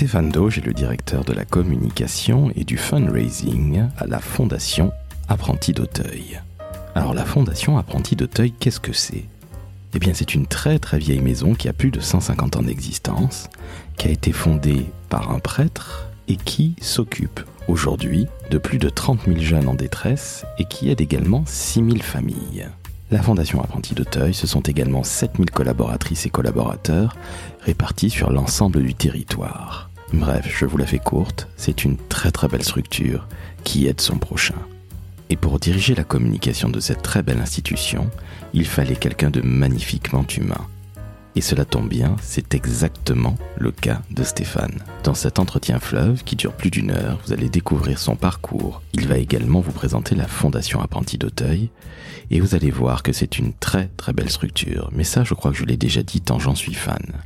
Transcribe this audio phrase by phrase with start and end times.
[0.00, 4.92] Stéphane Doge est le directeur de la communication et du fundraising à la Fondation
[5.28, 6.40] Apprenti d'Auteuil.
[6.94, 9.26] Alors la Fondation Apprenti d'Auteuil, qu'est-ce que c'est?
[9.94, 13.50] Eh bien c'est une très très vieille maison qui a plus de 150 ans d'existence,
[13.98, 19.26] qui a été fondée par un prêtre et qui s'occupe aujourd'hui de plus de 30
[19.26, 22.70] 000 jeunes en détresse et qui aide également 6 000 familles.
[23.10, 27.16] La Fondation Apprenti d'Auteuil, ce sont également 7000 collaboratrices et collaborateurs
[27.60, 29.89] répartis sur l'ensemble du territoire.
[30.12, 33.28] Bref, je vous la fais courte, c'est une très très belle structure
[33.62, 34.56] qui aide son prochain.
[35.28, 38.10] Et pour diriger la communication de cette très belle institution,
[38.52, 40.66] il fallait quelqu'un de magnifiquement humain.
[41.36, 44.82] Et cela tombe bien, c'est exactement le cas de Stéphane.
[45.04, 48.82] Dans cet entretien fleuve qui dure plus d'une heure, vous allez découvrir son parcours.
[48.94, 51.70] Il va également vous présenter la Fondation Apprenti d'Auteuil
[52.32, 54.90] et vous allez voir que c'est une très très belle structure.
[54.92, 57.22] Mais ça, je crois que je l'ai déjà dit tant j'en suis fan.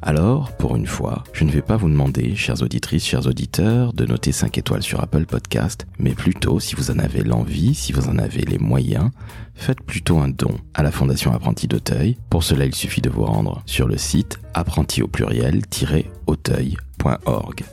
[0.00, 4.06] Alors, pour une fois, je ne vais pas vous demander, chères auditrices, chers auditeurs, de
[4.06, 8.08] noter 5 étoiles sur Apple Podcast, mais plutôt, si vous en avez l'envie, si vous
[8.08, 9.10] en avez les moyens,
[9.54, 12.16] faites plutôt un don à la Fondation Apprenti d'Auteuil.
[12.30, 17.64] Pour cela, il suffit de vous rendre sur le site apprenti au pluriel-auteuil.org.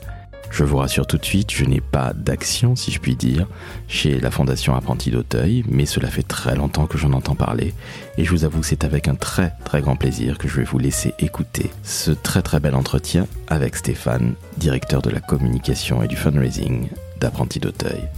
[0.50, 3.46] Je vous rassure tout de suite, je n'ai pas d'action, si je puis dire,
[3.88, 7.74] chez la Fondation Apprenti d'Auteuil, mais cela fait très longtemps que j'en entends parler,
[8.16, 10.64] et je vous avoue que c'est avec un très très grand plaisir que je vais
[10.64, 16.08] vous laisser écouter ce très très bel entretien avec Stéphane, directeur de la communication et
[16.08, 16.88] du fundraising
[17.20, 18.08] d'Apprenti d'Auteuil.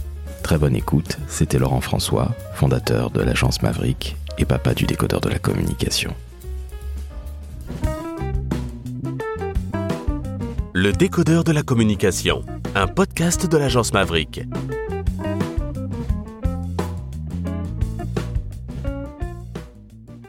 [0.43, 5.29] Très bonne écoute, c'était Laurent François, fondateur de l'agence Maverick et papa du décodeur de
[5.29, 6.13] la communication.
[10.81, 14.39] Le décodeur de la communication, un podcast de l'agence Maverick.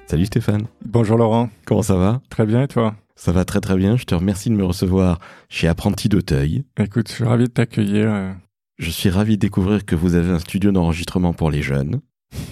[0.08, 0.66] Salut Stéphane.
[0.84, 1.50] Bonjour Laurent.
[1.66, 2.20] Comment ça va?
[2.30, 2.96] Très bien et toi?
[3.14, 3.96] Ça va très très bien.
[3.96, 6.64] Je te remercie de me recevoir chez Apprenti d'Auteuil.
[6.80, 8.08] Écoute, je suis ravi de t'accueillir.
[8.12, 8.32] Euh.
[8.76, 12.00] Je suis ravi de découvrir que vous avez un studio d'enregistrement pour les jeunes.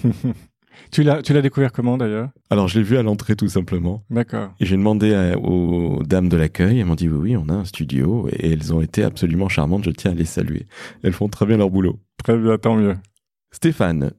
[0.91, 2.29] tu l'as, tu l'as découvert comment d'ailleurs?
[2.49, 4.03] Alors je l'ai vu à l'entrée tout simplement.
[4.09, 4.51] D'accord.
[4.59, 7.65] Et j'ai demandé aux dames de l'accueil, elles m'ont dit oui, oui, on a un
[7.65, 10.67] studio et elles ont été absolument charmantes, je tiens à les saluer.
[11.03, 11.99] Elles font très bien leur boulot.
[12.23, 12.97] Très bien, tant mieux.
[13.51, 14.11] Stéphane,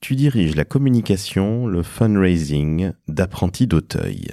[0.00, 4.28] tu diriges la communication, le fundraising d'Apprenti d'Auteuil.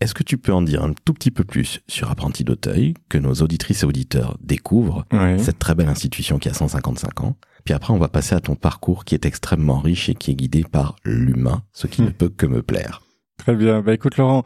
[0.00, 3.18] Est-ce que tu peux en dire un tout petit peu plus sur Apprenti d'Auteuil, que
[3.18, 5.04] nos auditrices et auditeurs découvrent
[5.36, 7.36] cette très belle institution qui a 155 ans?
[7.64, 10.34] Puis après, on va passer à ton parcours qui est extrêmement riche et qui est
[10.34, 12.06] guidé par l'humain, ce qui hmm.
[12.06, 13.02] ne peut que me plaire.
[13.40, 13.80] Très bien.
[13.80, 14.44] Bah écoute Laurent,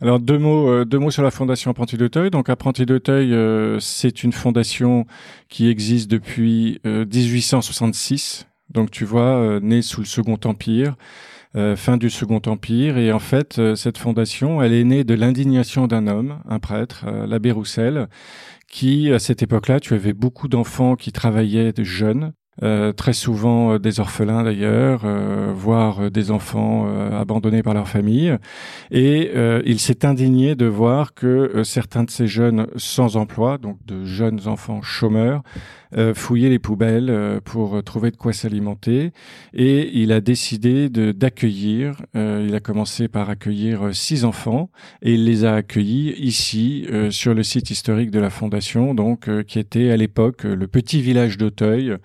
[0.00, 2.28] alors deux mots, euh, deux mots sur la fondation Apprenti d'Auteuil.
[2.28, 5.06] Donc Apprenti d'Auteuil, euh, c'est une fondation
[5.48, 8.40] qui existe depuis 1866.
[8.42, 10.96] Euh, Donc tu vois, née sous le Second Empire.
[11.76, 12.98] Fin du Second Empire.
[12.98, 17.52] Et en fait, cette fondation, elle est née de l'indignation d'un homme, un prêtre, l'abbé
[17.52, 18.08] Roussel,
[18.68, 23.78] qui, à cette époque-là, tu avais beaucoup d'enfants qui travaillaient de jeunes, euh, très souvent
[23.78, 28.36] des orphelins d'ailleurs, euh, voire des enfants euh, abandonnés par leur famille.
[28.90, 29.30] Et
[29.64, 34.46] il s'est indigné de voir que certains de ces jeunes sans emploi, donc de jeunes
[34.46, 35.42] enfants chômeurs,
[35.98, 39.12] euh, fouiller les poubelles euh, pour trouver de quoi s'alimenter.
[39.52, 41.96] Et il a décidé d'accueillir.
[42.16, 44.70] Euh, il a commencé par accueillir six enfants
[45.02, 49.58] et il les a accueillis ici sur le site historique de la fondation, donc qui
[49.58, 51.96] était à l'époque le petit village d'Auteuil,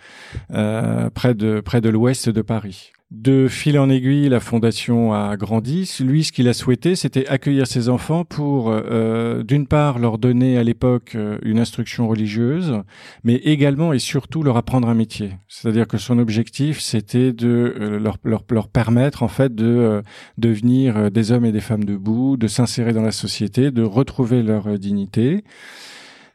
[0.50, 2.92] près de près de l'ouest de Paris.
[3.10, 5.90] De fil en aiguille, la fondation a grandi.
[6.02, 10.58] Lui, ce qu'il a souhaité, c'était accueillir ses enfants pour, euh, d'une part, leur donner
[10.58, 12.82] à l'époque euh, une instruction religieuse,
[13.24, 15.32] mais également et surtout leur apprendre un métier.
[15.48, 20.04] C'est-à-dire que son objectif, c'était de euh, leur, leur, leur, permettre, en fait, de
[20.38, 24.78] devenir des hommes et des femmes debout, de s'insérer dans la société, de retrouver leur
[24.78, 25.46] dignité.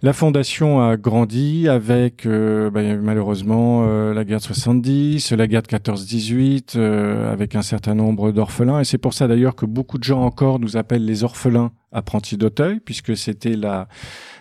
[0.04, 5.62] La fondation a grandi avec euh, bah, malheureusement euh, la guerre de 70, la guerre
[5.62, 8.80] de 14-18, euh, avec un certain nombre d'orphelins.
[8.80, 12.36] Et c'est pour ça d'ailleurs que beaucoup de gens encore nous appellent les orphelins apprentis
[12.36, 13.86] d'Auteuil, puisque c'était la,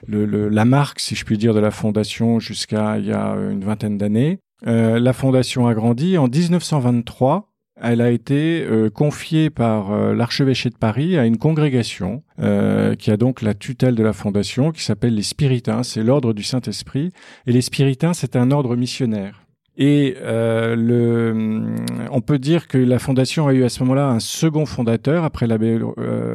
[0.07, 4.00] la marque, si je puis dire, de la fondation jusqu'à il y a une vingtaine
[4.00, 4.39] d'années.
[4.65, 6.18] la fondation a grandi.
[6.18, 7.50] En 1923,
[7.81, 13.12] elle a été euh, confiée par euh, l'archevêché de Paris à une congrégation euh, qui
[13.12, 17.12] a donc la tutelle de la fondation, qui s'appelle les Spiritains, c'est l'ordre du Saint-Esprit.
[17.48, 19.44] Et les Spiritains, c'est un ordre missionnaire.
[19.78, 25.24] Et on peut dire que la fondation a eu à ce moment-là un second fondateur
[25.24, 25.80] après l'abbé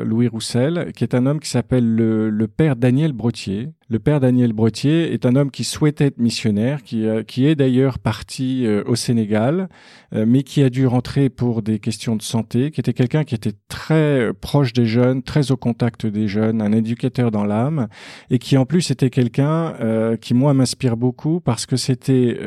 [0.05, 4.19] Louis Roussel, qui est un homme qui s'appelle le, le, père Daniel Brottier, Le père
[4.19, 8.97] Daniel Bretier est un homme qui souhaitait être missionnaire, qui, qui est d'ailleurs parti au
[8.97, 9.69] Sénégal,
[10.13, 13.55] mais qui a dû rentrer pour des questions de santé, qui était quelqu'un qui était
[13.69, 17.87] très proche des jeunes, très au contact des jeunes, un éducateur dans l'âme,
[18.29, 22.41] et qui en plus était quelqu'un qui moi m'inspire beaucoup parce que c'était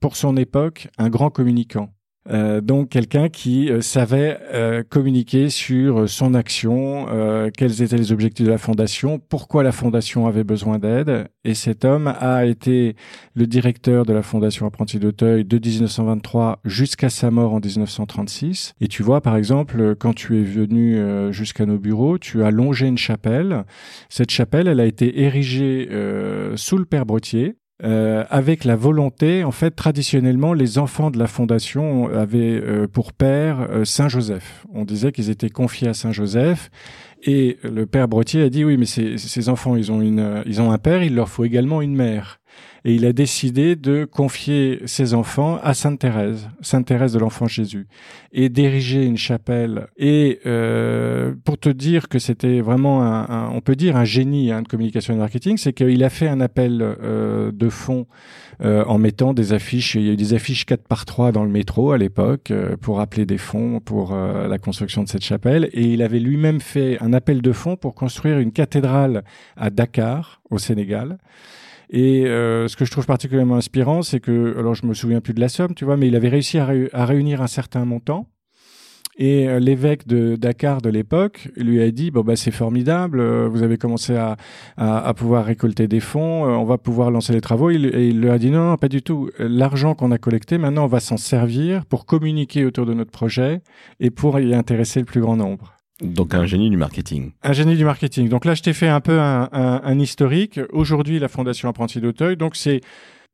[0.00, 1.88] pour son époque un grand communicant.
[2.30, 7.06] Euh, donc quelqu'un qui euh, savait euh, communiquer sur son action,
[7.56, 11.28] quels étaient les objectifs de la fondation, pourquoi la fondation avait besoin d'aide.
[11.44, 12.96] Et cet homme a été
[13.34, 18.74] le directeur de la fondation Apprenti d'Auteuil de 1923 jusqu'à sa mort en 1936.
[18.80, 20.98] Et tu vois, par exemple, quand tu es venu
[21.32, 23.64] jusqu'à nos bureaux, tu as longé une chapelle.
[24.08, 25.88] Cette chapelle, elle a été érigée
[26.56, 31.26] sous le Père Brottier euh, avec la volonté, en fait, traditionnellement, les enfants de la
[31.26, 34.64] fondation avaient euh, pour père euh, Saint Joseph.
[34.72, 36.70] On disait qu'ils étaient confiés à Saint Joseph,
[37.24, 40.60] et le père Brottier a dit oui, mais ces, ces enfants, ils ont une, ils
[40.60, 42.40] ont un père, il leur faut également une mère
[42.84, 47.46] et il a décidé de confier ses enfants à Sainte Thérèse, Sainte Thérèse de l'Enfant
[47.46, 47.86] Jésus,
[48.32, 49.88] et d'ériger une chapelle.
[49.96, 54.62] Et euh, pour te dire que c'était vraiment, un, on peut dire un génie hein,
[54.62, 58.06] de communication et de marketing, c'est qu'il a fait un appel euh, de fonds
[58.64, 59.96] euh, en mettant des affiches.
[59.96, 62.76] Il y a eu des affiches 4 par 3 dans le métro à l'époque euh,
[62.76, 65.68] pour appeler des fonds pour euh, la construction de cette chapelle.
[65.72, 69.24] Et il avait lui-même fait un appel de fonds pour construire une cathédrale
[69.56, 71.18] à Dakar, au Sénégal.
[71.92, 75.34] Et euh, ce que je trouve particulièrement inspirant, c'est que, alors je me souviens plus
[75.34, 76.66] de la somme, tu vois, mais il avait réussi à,
[77.04, 78.28] réunir un certain montant.
[79.18, 83.46] Et euh, l'évêque de Dakar de l'époque lui a dit bon bah c'est formidable, euh,
[83.46, 84.38] vous avez commencé à,
[85.14, 87.68] pouvoir récolter des fonds, on va pouvoir lancer les travaux.
[87.68, 89.28] Il, et il lui a dit non non pas du tout.
[89.38, 93.60] L'argent qu'on a collecté, maintenant on va s'en servir pour communiquer autour de notre projet
[94.00, 95.74] et pour y intéresser le plus grand nombre.
[96.00, 97.32] Donc un génie du marketing.
[97.42, 98.28] Un génie du marketing.
[98.28, 100.58] Donc là, je t'ai fait un peu un, un, historique.
[100.72, 102.80] Aujourd'hui, la Fondation Apprenti d'Auteuil, donc c'est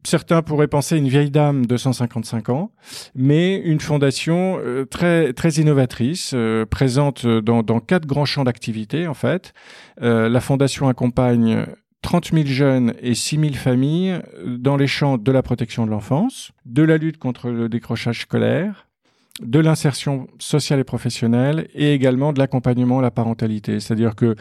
[0.05, 2.71] Certains pourraient penser une vieille dame de 155 ans,
[3.17, 9.09] mais une fondation euh, très très innovatrice, euh, présente dans, dans quatre grands champs d'activité
[9.09, 9.53] en fait.
[10.01, 11.67] Euh, la fondation accompagne
[12.03, 16.53] 30 000 jeunes et 6 000 familles dans les champs de la protection de l'enfance,
[16.65, 18.88] de la lutte contre le décrochage scolaire,
[19.41, 23.81] de l'insertion sociale et professionnelle et également de l'accompagnement à la parentalité.
[23.81, 24.37] C'est-à-dire que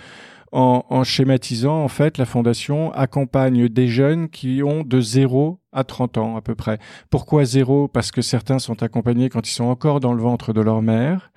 [0.54, 6.18] en, schématisant, en fait, la fondation accompagne des jeunes qui ont de 0 à 30
[6.18, 6.80] ans à peu près.
[7.10, 10.62] Pourquoi 0 Parce que certains sont accompagnés quand ils sont encore dans le ventre de
[10.62, 11.32] leur mère.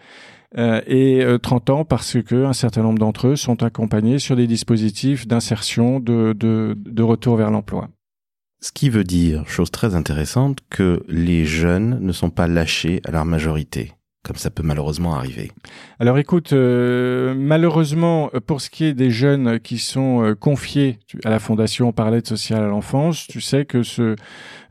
[0.59, 4.35] Euh, et 30 euh, ans parce que un certain nombre d'entre eux sont accompagnés sur
[4.35, 7.89] des dispositifs d'insertion, de, de, de retour vers l'emploi.
[8.61, 13.11] Ce qui veut dire, chose très intéressante, que les jeunes ne sont pas lâchés à
[13.11, 15.51] leur majorité comme ça peut malheureusement arriver.
[15.99, 21.31] Alors écoute, euh, malheureusement, pour ce qui est des jeunes qui sont euh, confiés à
[21.31, 24.17] la Fondation par l'aide sociale à l'enfance, tu sais que ce,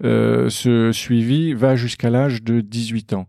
[0.04, 3.28] euh, ce suivi va jusqu'à l'âge de 18 ans.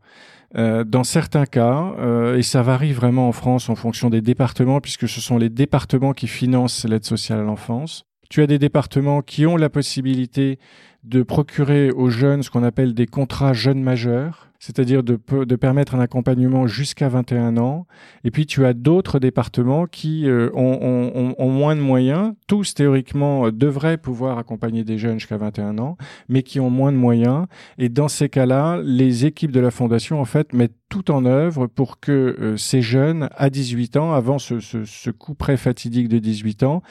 [0.55, 1.95] dans certains cas,
[2.37, 6.12] et ça varie vraiment en France en fonction des départements, puisque ce sont les départements
[6.12, 10.59] qui financent l'aide sociale à l'enfance, tu as des départements qui ont la possibilité
[11.05, 15.17] de procurer aux jeunes ce qu'on appelle des contrats jeunes majeurs c'est-à-dire de,
[15.56, 17.87] permettre un accompagnement jusqu'à 21 ans.
[18.25, 22.35] Et puis tu as d'autres départements qui euh, ont, moins de moyens.
[22.47, 25.97] Tous théoriquement euh, devraient pouvoir accompagner des jeunes jusqu'à 21 ans,
[26.29, 27.47] mais qui ont moins de moyens.
[27.79, 31.67] Et dans ces cas-là, les équipes de la fondation en fait mettent tout en œuvre
[31.67, 36.65] pour que euh, ces jeunes à 18 ans, avant ce, coup près fatidique de 18
[36.65, 36.83] ans,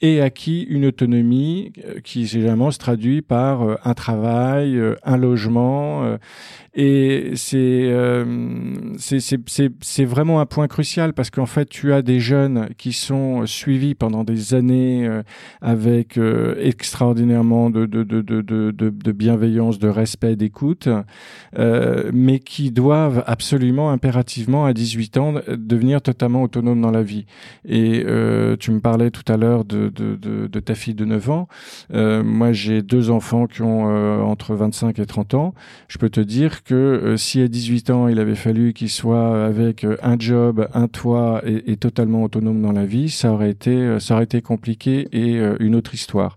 [0.00, 1.72] aient acquis une autonomie
[2.02, 6.18] qui généralement se traduit par un travail, un logement
[6.74, 9.20] et euh, c'est
[9.82, 13.94] c'est vraiment un point crucial parce qu'en fait, tu as des jeunes qui sont suivis
[13.94, 15.22] pendant des années euh,
[15.60, 20.88] avec euh, extraordinairement de, de, de, de, de bienveillance, de respect, d'écoute,
[21.58, 23.41] mais qui doivent absolument,
[23.90, 27.26] impérativement, à 18 ans, devenir totalement autonomes dans la vie.
[27.66, 28.04] Et
[28.60, 29.88] tu me parlais tout à l'heure de,
[30.64, 31.48] ta fille de 9 ans.
[31.92, 33.84] moi, j'ai deux enfants qui ont
[34.24, 35.54] entre 25 et 30 ans.
[35.88, 39.44] Je peux te dire que euh, si à 18 ans, il avait fallu qu'il soit
[39.44, 43.70] avec euh, un job, un toit et, totalement autonome dans la vie, ça aurait été,
[43.70, 46.36] euh, ça aurait été compliqué et une autre histoire.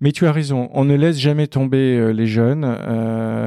[0.00, 2.64] Mais tu as raison, on ne laisse jamais tomber les jeunes,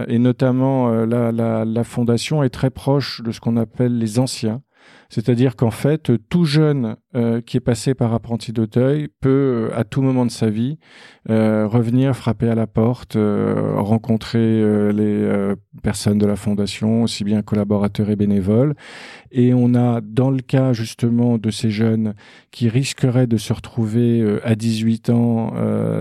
[0.07, 4.63] et notamment la, la, la, fondation est très proche de ce qu'on appelle les anciens,
[5.09, 10.01] c'est-à-dire qu'en fait, tout jeune euh, qui est passé par apprenti d'Auteuil peut, à tout
[10.01, 10.77] moment de sa vie,
[11.27, 18.15] revenir frapper à la porte, rencontrer les personnes de la fondation, aussi bien collaborateurs et
[18.15, 18.73] bénévoles.
[19.31, 22.15] Et on a, dans le cas justement de ces jeunes
[22.49, 25.53] qui risqueraient de se retrouver à 18 ans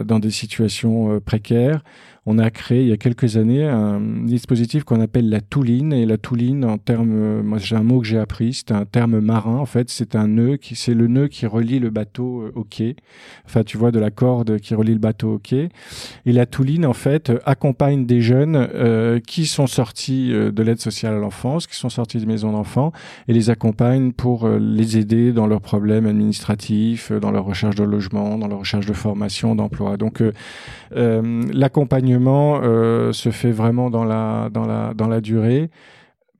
[0.06, 1.82] dans des situations précaires,
[2.30, 5.94] on a créé il y a quelques années un dispositif qu'on appelle la touline.
[5.94, 9.18] Et la touline, en termes, moi j'ai un mot que j'ai appris, c'est un terme
[9.20, 9.56] marin.
[9.56, 12.64] En fait, c'est un nœud qui, c'est le nœud qui relie le bateau euh, au
[12.64, 12.96] quai.
[13.46, 15.70] Enfin, tu vois, de la corde qui relie le bateau au quai.
[16.26, 20.80] Et la touline, en fait, accompagne des jeunes euh, qui sont sortis euh, de l'aide
[20.80, 22.92] sociale à l'enfance, qui sont sortis des maisons d'enfants,
[23.28, 28.36] et les accompagne pour les aider dans leurs problèmes administratifs, dans leur recherche de logement,
[28.36, 29.96] dans leur recherche de formation, d'emploi.
[29.96, 30.22] Donc,
[30.92, 35.70] l'accompagnement euh, se fait vraiment dans la, dans la, dans la durée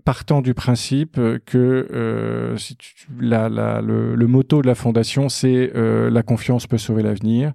[0.08, 2.78] partant du principe que euh, si
[3.20, 7.52] la, le, le, motto de la fondation, c'est euh, la confiance peut sauver l'avenir.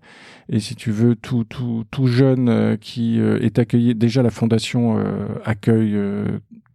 [0.49, 5.03] Et si tu veux, tout, tout, tout jeune qui est accueilli, déjà la fondation
[5.43, 5.97] accueille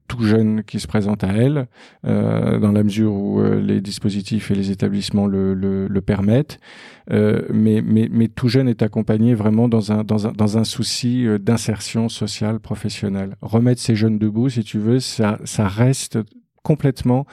[0.09, 1.69] tout jeune qui se présente à elle,
[2.07, 6.59] euh, dans la mesure où euh, les dispositifs et les établissements le, le, le permettent.
[7.11, 10.65] Euh, mais, mais, mais, tout jeune est accompagné vraiment dans un, dans un, dans un
[10.65, 13.37] souci euh, d'insertion sociale, professionnelle.
[13.41, 16.19] Remettre ces jeunes debout, si tu veux, ça, ça reste
[16.63, 17.27] complètement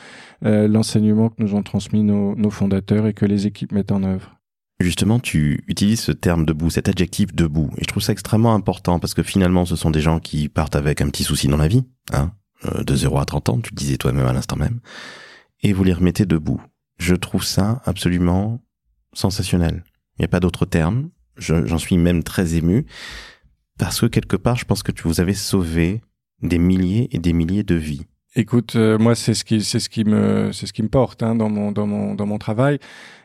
[0.45, 4.03] euh, l'enseignement que nous ont transmis nos, nos fondateurs et que les équipes mettent en
[4.03, 4.35] œuvre.
[4.79, 7.69] Justement, tu utilises ce terme debout, cet adjectif debout.
[7.77, 10.75] Et je trouve ça extrêmement important parce que finalement, ce sont des gens qui partent
[10.75, 13.75] avec un petit souci dans la vie, hein, de 0 à 30 ans, tu le
[13.75, 14.79] disais toi-même à l'instant même,
[15.61, 16.61] et vous les remettez debout.
[16.97, 18.61] Je trouve ça absolument
[19.13, 19.83] sensationnel.
[20.17, 21.09] Il n'y a pas d'autre terme.
[21.37, 22.85] J'en suis même très ému
[23.77, 26.01] parce que quelque part, je pense que tu vous avez sauvé
[26.41, 28.05] des milliers et des milliers de vies.
[28.35, 31.23] Écoute, euh, moi c'est ce qui c'est ce qui me c'est ce qui me porte
[31.23, 32.79] hein, dans mon dans mon dans mon travail.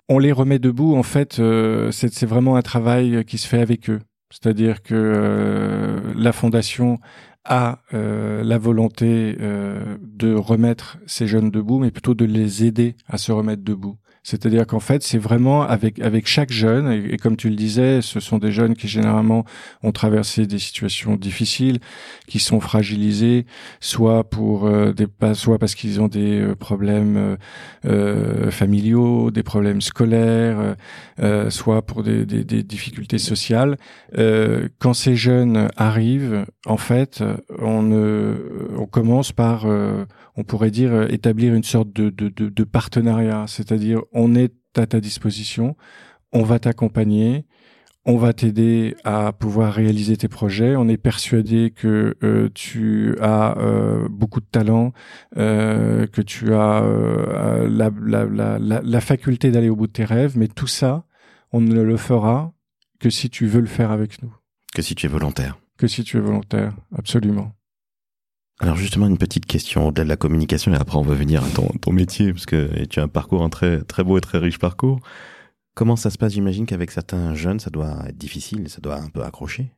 [0.08, 0.96] On les remet debout.
[0.96, 4.00] En fait, euh, c'est vraiment un travail qui se fait avec eux.
[4.32, 6.98] C'est-à-dire que la fondation
[7.44, 12.96] a euh, la volonté euh, de remettre ces jeunes debout, mais plutôt de les aider
[13.06, 13.96] à se remettre debout.
[14.22, 18.20] C'est-à-dire qu'en fait, c'est vraiment avec avec chaque jeune, et, comme tu le disais, ce
[18.20, 19.44] sont des jeunes qui généralement
[19.82, 21.78] ont traversé des situations difficiles,
[22.26, 23.46] qui sont fragilisés,
[23.80, 27.36] soit pour euh, des soit parce qu'ils ont des euh, problèmes euh,
[27.86, 30.76] euh, familiaux, des problèmes scolaires,
[31.20, 33.76] euh, soit pour des, des, des difficultés sociales.
[34.78, 37.22] quand ces jeunes arrivent, en fait,
[37.58, 37.80] on
[38.76, 39.66] on commence par
[40.40, 44.54] on pourrait dire, euh, établir une sorte de, de, de, de partenariat, c'est-à-dire on est
[44.76, 45.76] à ta disposition,
[46.32, 47.44] on va t'accompagner,
[48.06, 50.74] on va t'aider à pouvoir réaliser tes projets.
[50.76, 54.92] On est persuadé que euh, tu as euh, beaucoup de talent,
[55.36, 56.82] euh, que tu as
[57.68, 61.04] la, la, la, la, faculté d'aller au bout de tes rêves, mais tout ça,
[61.52, 62.52] on ne le fera
[63.00, 64.34] que si tu veux le faire avec nous.
[64.72, 65.58] Que si tu es volontaire.
[65.76, 67.52] Que si tu es volontaire, absolument.
[68.62, 71.48] Alors justement une petite question au-delà de la communication et après on va venir à
[71.48, 74.36] ton, ton métier parce que tu as un parcours un très très beau et très
[74.36, 75.00] riche parcours.
[75.74, 76.34] Comment ça se passe?
[76.34, 79.72] J'imagine qu'avec certains jeunes ça doit être difficile, ça doit un peu accrocher.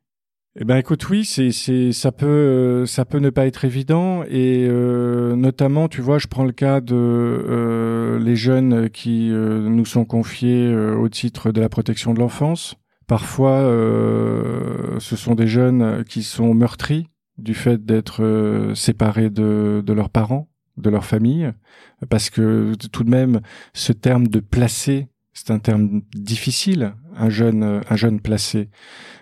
[0.59, 4.67] Eh ben écoute oui c'est c'est ça peut ça peut ne pas être évident et
[4.69, 9.87] euh, notamment tu vois je prends le cas de euh, les jeunes qui euh, nous
[9.87, 12.75] sont confiés euh, au titre de la protection de l'enfance.
[13.07, 17.07] Parfois euh, ce sont des jeunes qui sont meurtris
[17.39, 21.53] du fait d'être euh, séparés de, de leurs parents, de leur famille,
[22.09, 23.41] parce que tout de même,
[23.75, 28.69] ce terme de placer, c'est un terme difficile, un jeune, un jeune placé.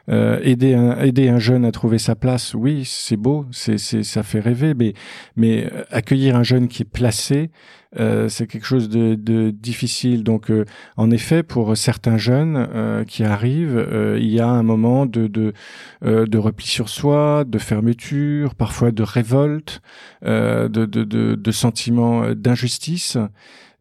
[0.08, 4.02] Euh, aider, un, aider un jeune à trouver sa place, oui, c'est beau, c'est, c'est,
[4.02, 4.94] ça fait rêver, mais,
[5.36, 7.50] mais accueillir un jeune qui est placé,
[7.98, 10.22] euh, c'est quelque chose de, de difficile.
[10.22, 10.64] Donc, euh,
[10.96, 15.26] en effet, pour certains jeunes euh, qui arrivent, euh, il y a un moment de,
[15.26, 15.52] de,
[16.02, 19.82] de repli sur soi, de fermeture, parfois de révolte,
[20.22, 23.18] de, de, de, de sentiments d'injustice.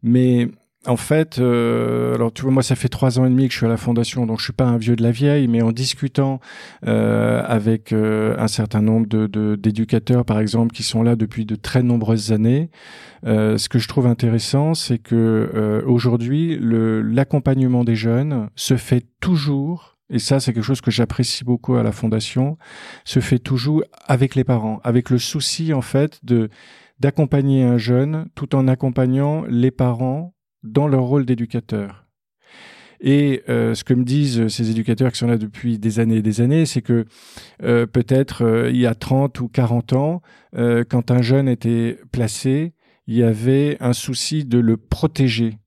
[0.02, 0.48] Mais
[0.86, 3.58] en fait, euh, alors tu vois, moi ça fait trois ans et demi que je
[3.58, 5.72] suis à la fondation, donc je suis pas un vieux de la vieille, mais en
[5.72, 6.40] discutant
[6.86, 11.54] euh, avec euh, un certain nombre de d'éducateurs, par exemple, qui sont là depuis de
[11.54, 12.70] très nombreuses années,
[13.26, 19.04] euh, ce que je trouve intéressant, c'est que euh, aujourd'hui, l'accompagnement des jeunes se fait
[19.20, 22.58] toujours et ça, c'est quelque chose que j'apprécie beaucoup à la fondation,
[23.04, 26.48] se fait toujours avec les parents, avec le souci en fait de
[26.98, 32.06] d'accompagner un jeune tout en accompagnant les parents dans leur rôle d'éducateur.
[33.00, 36.22] Et euh, ce que me disent ces éducateurs qui sont là depuis des années et
[36.22, 37.06] des années, c'est que
[37.62, 42.74] euh, peut-être euh, il y a 30 ou 40 ans, quand un jeune était placé,
[43.06, 45.59] il y avait un souci de le protéger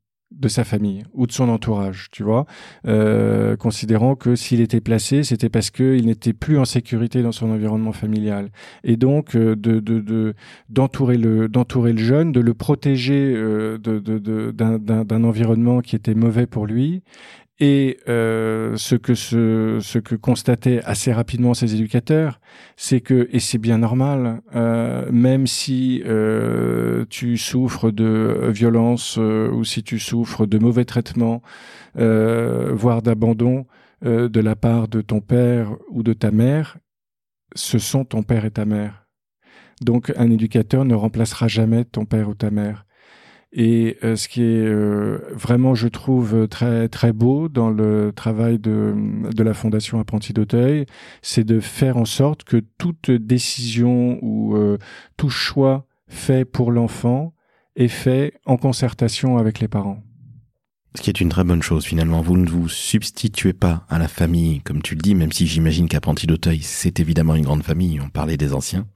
[0.44, 2.46] de sa famille ou de son entourage, tu vois,
[2.86, 7.50] euh, considérant que s'il était placé, c'était parce qu'il n'était plus en sécurité dans son
[7.50, 8.50] environnement familial,
[8.84, 10.36] et donc euh, de
[10.70, 16.46] d'entourer le d'entourer le jeune, de le protéger euh, de d'un environnement qui était mauvais
[16.46, 17.04] pour lui,
[17.60, 22.40] et euh, ce que ce, constataient assez rapidement ces éducateurs,
[22.78, 29.64] c'est que et c'est bien normal, euh, même si euh, tu souffres de violence ou
[29.64, 31.42] si tu souffres de mauvais traitements,
[31.96, 33.66] voire d'abandon
[34.02, 36.78] de la part de ton père ou de ta mère,
[37.56, 39.06] ce sont ton père et ta mère.
[39.82, 42.86] Donc un éducateur ne remplacera jamais ton père ou ta mère.
[43.56, 48.58] Et euh, ce qui est euh, vraiment, je trouve, très très beau dans le travail
[48.58, 48.96] de,
[49.32, 50.88] de la Fondation Apprenti d'Auteuil,
[51.22, 54.80] c'est de faire en sorte que toute décision ou euh,
[55.18, 57.36] tout choix fait pour l'enfant
[57.76, 60.02] est fait en concertation avec les parents.
[60.96, 62.22] Ce qui est une très bonne chose finalement.
[62.22, 65.88] Vous ne vous substituez pas à la famille, comme tu le dis, même si j'imagine
[65.88, 68.00] qu'Apprenti d'Auteuil, c'est évidemment une grande famille.
[68.00, 68.88] On parlait des anciens.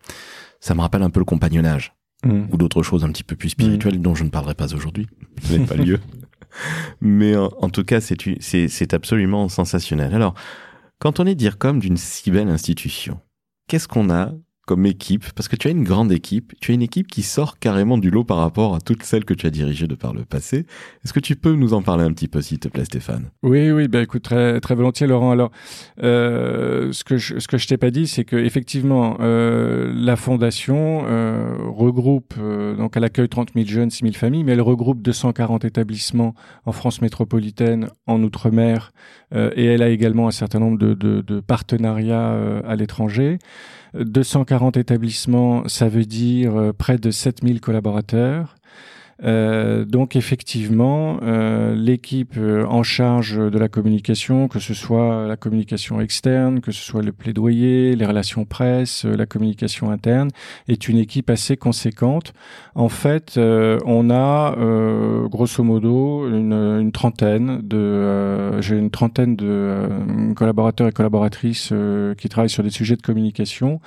[0.60, 1.97] Ça me rappelle un peu le compagnonnage.
[2.26, 2.48] Mm.
[2.52, 4.02] ou d'autres choses un petit peu plus spirituelles mm.
[4.02, 5.08] dont je ne parlerai pas aujourd'hui.
[5.44, 6.00] Ce n'est pas lieu.
[7.02, 10.16] Mais en, tout cas, c'est absolument sensationnel.
[10.16, 10.34] Alors,
[11.00, 13.20] quand on est dire comme d'une si belle institution,
[13.68, 14.32] qu'est-ce qu'on a
[14.68, 17.58] comme équipe Parce que tu as une grande équipe, tu as une équipe qui sort
[17.58, 20.26] carrément du lot par rapport à toutes celles que tu as dirigées de par le
[20.26, 20.66] passé.
[21.04, 23.30] Est-ce que tu peux nous en parler un petit peu, s'il te plaît, Stéphane?
[23.44, 25.32] Oui, oui, ben écoute, très, très volontiers, Laurent.
[25.32, 25.52] Alors,
[26.04, 30.18] euh, ce que je, ce que je t'ai pas dit, c'est que effectivement, euh, la
[30.18, 34.62] fondation euh, regroupe, euh, donc elle accueille 30 000 jeunes, 6 000 familles, mais elle
[34.62, 38.92] regroupe 240 établissements en France métropolitaine, en Outre-mer,
[39.34, 43.40] euh, et elle a également un certain nombre de, de, de partenariats euh, à l'étranger.
[43.94, 48.57] 240 établissements, ça veut dire euh, près de 7000 collaborateurs.
[49.24, 55.38] Euh, donc effectivement, euh, l'équipe euh, en charge de la communication, que ce soit la
[55.38, 60.30] communication externe, que ce soit le plaidoyer, les relations presse, euh, la communication interne,
[60.68, 62.34] est une équipe assez conséquente.
[62.76, 64.56] En fait, on a
[65.30, 69.90] grosso modo une, une trentaine de, j'ai une trentaine de
[70.36, 71.74] collaborateurs et collaboratrices
[72.18, 73.82] qui travaillent sur des sujets de communication.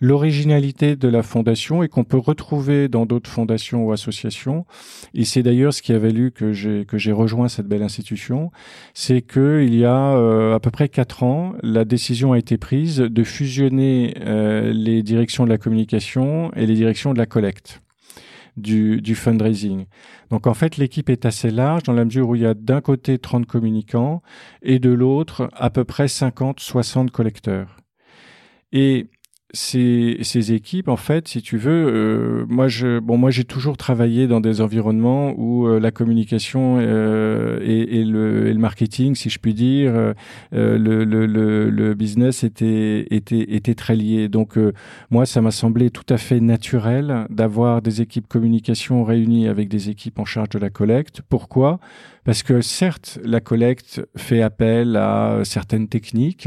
[0.00, 4.64] L'originalité de la fondation et qu'on peut retrouver dans d'autres fondations ou associations,
[5.12, 8.52] et c'est d'ailleurs ce qui a valu que j'ai que j'ai rejoint cette belle institution,
[8.94, 12.58] c'est que il y a euh, à peu près quatre ans, la décision a été
[12.58, 17.82] prise de fusionner euh, les directions de la communication et les directions de la collecte.
[18.56, 19.86] Du, du, fundraising.
[20.30, 22.80] Donc en fait, l'équipe est assez large dans la mesure où il y a d'un
[22.80, 24.20] côté 30 communicants
[24.62, 27.76] et de l'autre à peu près 50-60 collecteurs.
[28.72, 29.06] Et
[29.54, 33.78] ces, ces équipes, en fait, si tu veux, euh, moi, je, bon, moi, j'ai toujours
[33.78, 39.14] travaillé dans des environnements où euh, la communication euh, et, et, le, et, le, marketing,
[39.14, 40.12] si je puis dire, euh,
[40.52, 44.28] le, le, le, business était, était, était très lié.
[44.28, 44.58] Donc,
[45.10, 49.88] moi, ça m'a semblé tout à fait naturel d'avoir des équipes communication réunies avec des
[49.88, 51.22] équipes en charge de la collecte.
[51.26, 51.80] Pourquoi?
[52.28, 56.46] Parce que certes, la collecte fait appel à certaines techniques.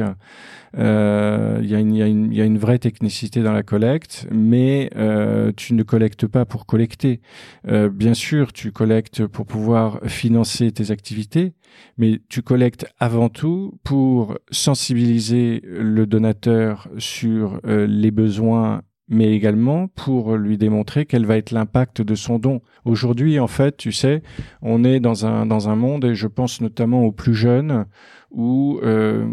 [0.77, 5.73] Euh, il y, y, y, a une vraie technicité dans la collecte, mais euh, tu
[5.73, 7.19] ne collectes pas pour collecter.
[7.67, 11.53] Euh, bien sûr, tu collectes pour pouvoir financer tes activités,
[11.97, 20.35] mais tu collectes avant tout pour sensibiliser le donateur sur les besoins mais également pour
[20.37, 22.61] lui démontrer quel va être l'impact de son don.
[22.85, 24.23] Aujourd'hui, en fait, tu sais,
[24.61, 27.85] on est dans un, dans un monde, et je pense notamment aux plus jeunes,
[28.31, 29.25] où euh,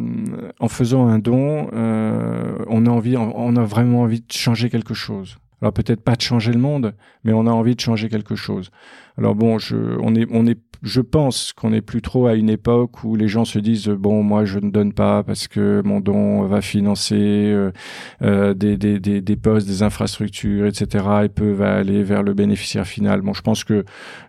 [0.59, 4.95] en faisant un don, euh, on a envie, on a vraiment envie de changer quelque
[4.95, 5.39] chose.
[5.61, 8.71] Alors peut-être pas de changer le monde, mais on a envie de changer quelque chose.
[9.19, 12.51] Alors bon, je, on est, on est je pense qu'on n'est plus trop à une
[12.51, 16.01] époque où les gens se disent bon moi je ne donne pas parce que mon
[16.01, 17.73] don va financer euh,
[18.23, 21.05] euh, des, des, des, des, postes, des infrastructures, etc.
[21.25, 23.23] et peuvent aller vers le bénéficiaire final.
[23.23, 23.85] Bon, je pense que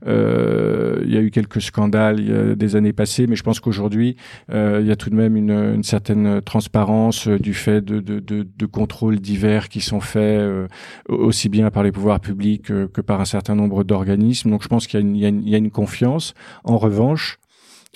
[0.08, 4.16] euh, il y a eu quelques scandales des années passées, mais je pense qu'aujourd'hui
[4.52, 8.48] il y a tout de même une, une certaine transparence du fait de, de, de,
[8.58, 10.70] de, contrôles divers qui sont faits
[11.08, 14.50] aussi bien par les pouvoirs publics que par un certain nombre d'organismes.
[14.50, 16.34] Donc je pense qu'il y, a une confiance.
[16.64, 17.40] En revanche,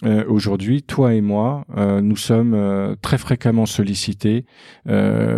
[0.03, 4.45] euh, aujourd'hui, toi et moi, euh, nous sommes euh, très fréquemment sollicités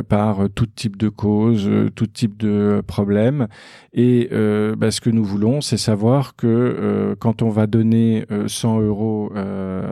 [0.09, 3.47] par tout type de causes, tout type de problèmes.
[3.93, 4.29] Et
[4.77, 9.31] bah, ce que nous voulons, c'est savoir que quand on va donner 100 euros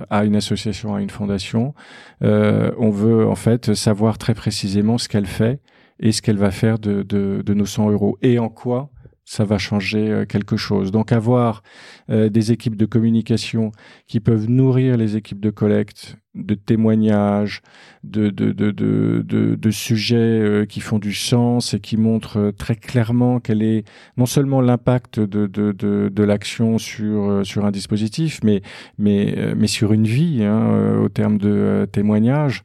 [0.09, 1.73] à une association, à une fondation,
[2.21, 5.61] on veut en fait savoir très précisément ce qu'elle fait
[5.99, 8.89] et ce qu'elle va faire de nos 100 euros et en quoi
[9.25, 10.91] ça va changer euh, quelque chose.
[10.91, 11.63] Donc avoir
[12.09, 13.71] euh, des équipes de communication
[14.07, 17.61] qui peuvent nourrir les équipes de collecte de témoignages,
[18.03, 22.75] de, de, de, de, de sujets euh, qui font du sens et qui montrent très
[22.75, 23.83] clairement quel est
[24.17, 28.61] non seulement l'impact de, de, de, de l'action sur, sur un dispositif, mais,
[28.97, 32.63] mais, mais sur une vie, hein, au terme de témoignages,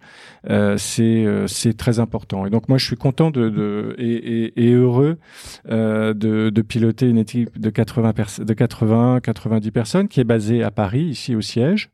[0.76, 2.46] c'est, c'est très important.
[2.46, 5.18] Et donc moi je suis content de, de et, et, et heureux
[5.66, 10.70] de de, piloter une équipe de 80, de 80, 90 personnes qui est basée à
[10.70, 11.90] Paris, ici au siège.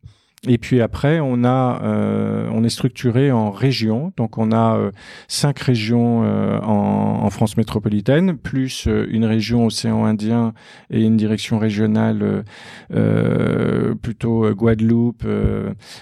[0.47, 4.13] Et puis après, on a, euh, on est structuré en régions.
[4.17, 4.91] Donc on a euh,
[5.27, 10.53] cinq régions euh, en, en, France métropolitaine, plus euh, une région océan Indien
[10.91, 12.45] et une direction régionale
[12.93, 15.27] euh, plutôt Guadeloupe,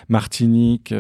[0.09, 0.93] Martinique.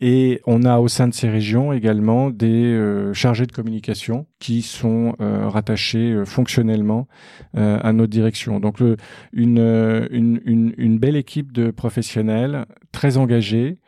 [0.00, 5.14] et on a au sein de ces régions également des chargés de communication qui sont
[5.18, 7.06] rattachés fonctionnellement
[7.54, 8.60] à notre direction.
[8.60, 8.98] Donc une,
[10.10, 13.78] une, une, une belle équipe de professionnels très engagés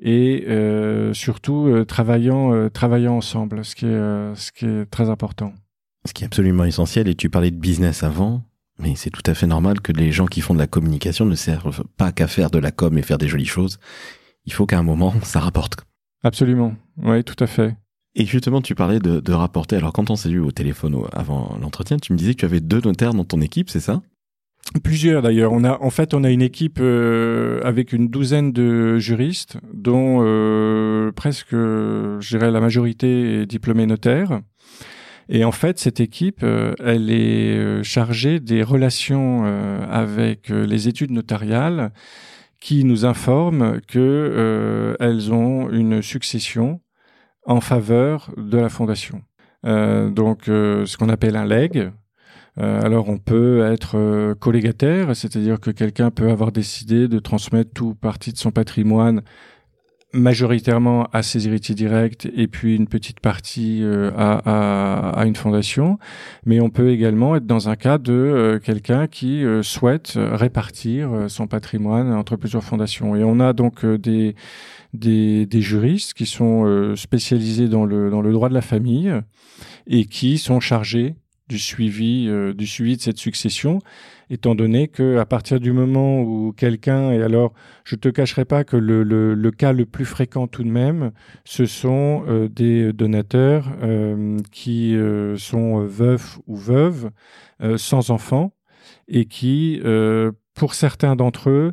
[0.00, 5.10] et euh, surtout euh, travaillant, euh, travaillant ensemble, ce qui, est, ce qui est très
[5.10, 5.52] important.
[6.06, 8.42] Ce qui est absolument essentiel, et tu parlais de business avant,
[8.78, 11.34] mais c'est tout à fait normal que les gens qui font de la communication ne
[11.34, 13.78] servent pas qu'à faire de la com et faire des jolies choses.
[14.46, 15.84] Il faut qu'à un moment, ça rapporte.
[16.24, 17.76] Absolument, oui, tout à fait.
[18.20, 19.76] Et justement, tu parlais de, de rapporter.
[19.76, 22.60] Alors, quand on s'est vu au téléphone avant l'entretien, tu me disais que tu avais
[22.60, 24.02] deux notaires dans ton équipe, c'est ça?
[24.84, 25.52] Plusieurs d'ailleurs.
[25.52, 30.18] On a en fait on a une équipe euh, avec une douzaine de juristes, dont
[30.20, 34.42] euh, presque, je dirais la majorité est diplômée notaire.
[35.30, 39.44] Et en fait, cette équipe, euh, elle est chargée des relations
[39.90, 41.90] avec les études notariales,
[42.60, 46.82] qui nous informent que elles ont une succession
[47.50, 49.22] en faveur de la fondation.
[49.64, 51.90] donc, ce qu'on appelle un leg,
[52.58, 57.70] euh, alors on peut être euh, collégataire, c'est-à-dire que quelqu'un peut avoir décidé de transmettre
[57.72, 59.22] tout partie de son patrimoine
[60.12, 66.00] majoritairement à ses héritiers directs et puis une petite partie euh, à, à, une fondation,
[66.44, 72.12] mais on peut également être dans un cas de quelqu'un qui souhaite répartir son patrimoine
[72.12, 73.14] entre plusieurs fondations.
[73.14, 74.34] Et on a donc des,
[74.92, 79.12] des, juristes qui sont spécialisés dans le, droit de la famille
[79.86, 81.14] et qui sont chargés
[81.50, 83.80] du suivi, euh, du suivi de cette succession,
[84.30, 88.62] étant donné que à partir du moment où quelqu'un, et alors je te cacherai pas
[88.62, 91.10] que le, cas le plus fréquent tout de même,
[91.44, 94.96] ce sont euh, des donateurs euh, qui
[95.36, 97.10] sont veufs ou veuves,
[97.76, 98.52] sans enfants,
[99.08, 99.80] et qui,
[100.54, 101.72] pour certains d'entre eux,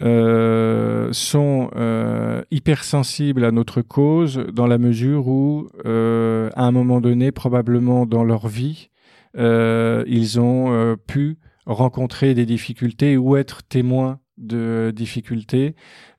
[0.00, 7.00] euh, sont euh, hypersensibles à notre cause dans la mesure où, euh, à un moment
[7.00, 8.90] donné, probablement dans leur vie,
[9.34, 15.74] ils ont pu rencontrer des difficultés ou être témoins de difficultés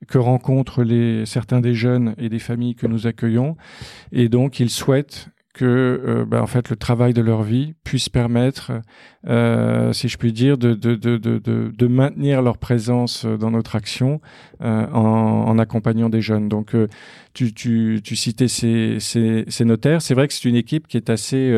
[0.08, 3.58] que rencontrent les, certains des jeunes et des familles que nous accueillons.
[4.12, 5.66] Et donc, ils souhaitent que
[6.06, 8.72] euh, bah, en fait le travail de leur vie puisse permettre,
[9.28, 14.22] euh, si je puis dire, de, de, de, de, maintenir leur présence dans notre action
[14.62, 16.48] euh, en, en, accompagnant des jeunes.
[16.48, 16.74] Donc
[17.34, 20.02] tu, tu, tu citais ces, ces, ces notaires.
[20.02, 21.54] C'est vrai que c'est une équipe qui est assez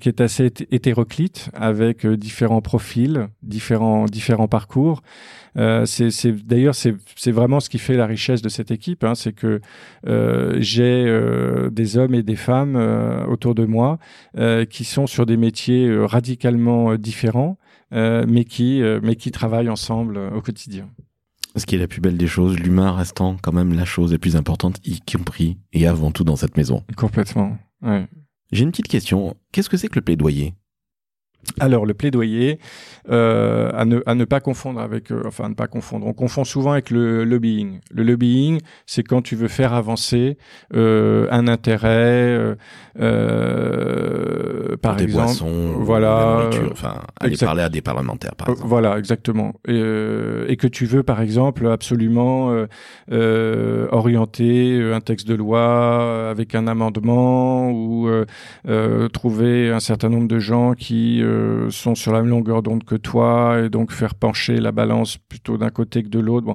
[0.00, 5.02] qui est assez hétéroclite avec différents profils, différents différents parcours.
[5.56, 9.32] Euh, c'est d'ailleurs c'est vraiment ce qui fait la richesse de cette équipe, hein, c'est
[9.32, 9.60] que
[10.06, 12.76] euh, j'ai euh, des hommes et des femmes
[13.28, 13.98] autour de moi
[14.70, 17.58] qui sont sur des métiers radicalement différents,
[17.92, 20.88] mais qui mais qui travaillent ensemble au quotidien.
[21.56, 24.18] Ce qui est la plus belle des choses, l'humain restant quand même la chose la
[24.18, 26.84] plus importante, y compris et avant tout dans cette maison.
[26.96, 27.56] Complètement.
[27.80, 28.06] Ouais.
[28.52, 29.36] J'ai une petite question.
[29.52, 30.54] Qu'est-ce que c'est que le plaidoyer?
[31.60, 32.58] Alors le plaidoyer,
[33.08, 36.44] euh, à, ne, à ne pas confondre avec, euh, enfin ne pas confondre, on confond
[36.44, 37.80] souvent avec le lobbying.
[37.90, 40.36] Le lobbying, c'est quand tu veux faire avancer
[40.74, 42.56] euh, un intérêt,
[42.98, 48.68] euh, par des exemple, boissons, voilà, enfin aller parler à des parlementaires, par exemple.
[48.68, 49.54] Voilà, exactement.
[49.68, 49.82] Et,
[50.48, 52.66] et, que tu veux, par exemple, absolument
[53.08, 58.08] orienter un texte de loi avec un amendement ou
[59.12, 62.94] trouver un certain nombre de gens qui euh, sont sur la même longueur d'onde que
[62.94, 66.54] toi et donc faire pencher la balance plutôt d'un côté que de l'autre.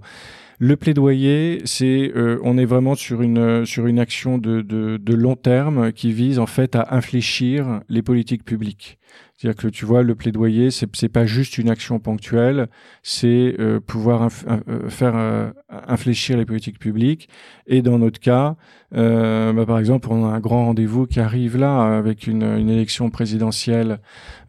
[0.59, 6.37] Le plaidoyer, c'est euh, on est vraiment sur une action de, long terme qui vise
[6.37, 8.99] en fait à infléchir les politiques publiques.
[9.41, 12.67] C'est-à-dire que tu vois, le plaidoyer, c'est c'est pas juste une action ponctuelle,
[13.01, 15.49] c'est euh, pouvoir euh, faire euh,
[15.87, 17.27] infléchir les politiques publiques.
[17.65, 18.55] Et dans notre cas,
[18.91, 23.09] bah, par exemple, on a un grand rendez-vous qui arrive là avec une, une élection
[23.09, 23.99] présidentielle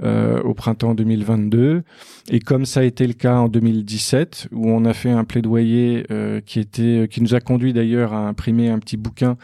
[0.03, 1.85] au printemps 2022.
[2.31, 6.05] Et comme ça a été le cas en 2017, où on a fait un plaidoyer
[6.44, 9.37] qui était, qui nous a conduit d'ailleurs à imprimer un petit bouquin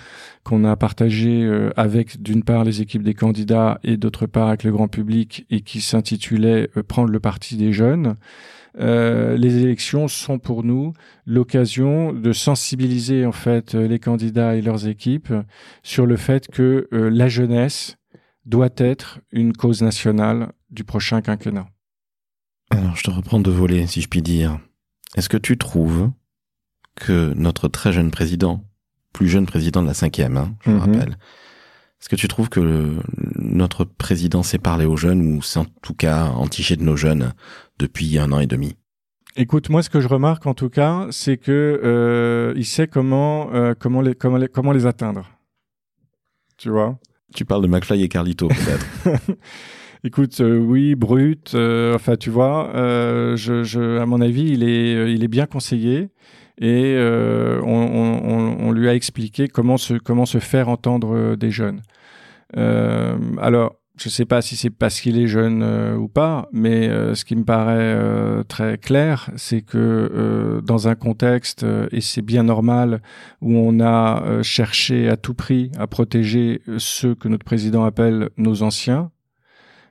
[0.48, 4.72] qu'on a partagé avec d'une part les équipes des candidats et d'autre part avec le
[4.72, 8.16] grand public et qui s'intitulait euh, Prendre le parti des jeunes.
[8.80, 10.94] Euh, les élections sont pour nous
[11.26, 15.34] l'occasion de sensibiliser en fait euh, les candidats et leurs équipes
[15.82, 17.98] sur le fait que la jeunesse
[18.46, 21.68] doit être une cause nationale du prochain quinquennat.
[22.70, 24.58] Alors je te reprends de voler, si je puis dire.
[25.16, 26.10] Est-ce que tu trouves
[26.94, 28.64] que notre très jeune président,
[29.18, 30.80] plus jeune président de la cinquième, hein, je me mhm.
[30.80, 31.18] rappelle,
[32.00, 32.94] est-ce que tu trouves que
[33.34, 37.32] notre président sait parler aux jeunes ou c'est en tout cas entiché de nos jeunes
[37.80, 38.76] depuis un an et demi?
[39.34, 43.52] Écoute, moi, ce que je remarque en tout cas, c'est que euh, il sait comment
[43.52, 45.28] euh, comment les comment les comment les atteindre.
[46.56, 47.00] Tu vois?
[47.34, 48.86] Tu parles de McFly et Carlito peut-être.
[50.04, 51.56] Écoute, euh, oui, brut.
[51.56, 52.70] Enfin, tu vois,
[53.34, 56.10] je, je, à mon avis, il est il est bien conseillé
[56.60, 61.82] et on, on, on, lui a expliqué comment se comment se faire entendre des jeunes.
[62.56, 66.48] Euh, alors, je ne sais pas si c'est parce qu'il est jeune euh, ou pas,
[66.52, 67.98] mais euh, ce qui me paraît
[68.44, 73.02] très clair, c'est que dans un contexte, et c'est bien normal,
[73.40, 78.62] où on a cherché à tout prix à protéger ceux que notre président appelle nos
[78.62, 79.10] anciens,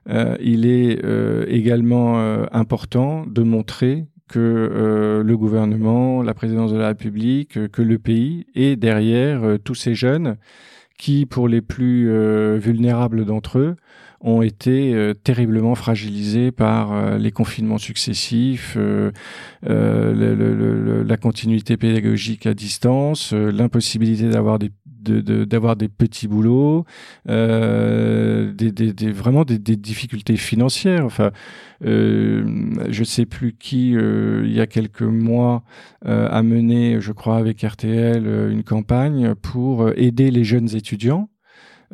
[0.09, 1.01] il est
[1.49, 2.17] également
[2.53, 8.75] important de montrer que le gouvernement, la présidence de la République, que le pays est
[8.75, 10.37] derrière tous ces jeunes
[10.97, 13.75] qui, pour les plus euh, vulnérables d'entre eux,
[14.19, 18.77] ont été euh, terriblement fragilisés par euh, les confinements successifs,
[19.61, 24.71] la continuité pédagogique à distance, l'impossibilité d'avoir des
[25.09, 26.85] d'avoir des petits boulots,
[27.29, 28.53] euh,
[29.13, 31.05] vraiment des, difficultés financières.
[31.05, 31.31] Enfin,
[31.85, 32.45] euh,
[32.89, 35.63] je sais plus qui, euh, il y a quelques mois,
[36.05, 41.29] a mené, je crois, avec RTL, une campagne pour aider les jeunes étudiants.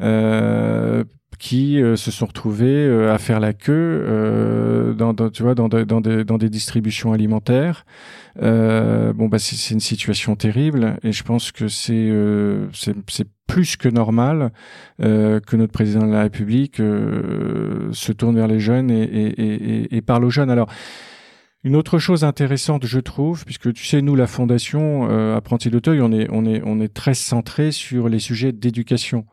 [0.02, 1.04] Euh,
[1.44, 5.56] qui euh, se sont retrouvés euh, à faire la queue euh, dans, dans, tu vois,
[5.56, 7.86] dans, dans, des, dans des distributions alimentaires.
[8.40, 12.12] bon, bah, c'est une situation terrible et je pense que c'est
[12.72, 14.52] c'est plus que normal
[15.00, 20.02] que notre président de la République se tourne vers les jeunes et, et, et, et
[20.02, 20.50] parle aux jeunes.
[20.50, 20.70] Alors,
[21.64, 26.02] une autre chose intéressante, je trouve, puisque tu sais, nous, la fondation euh, Apprenti d'Auteuil,
[26.02, 29.26] on est, on est, on est très centré sur les sujets d'éducation.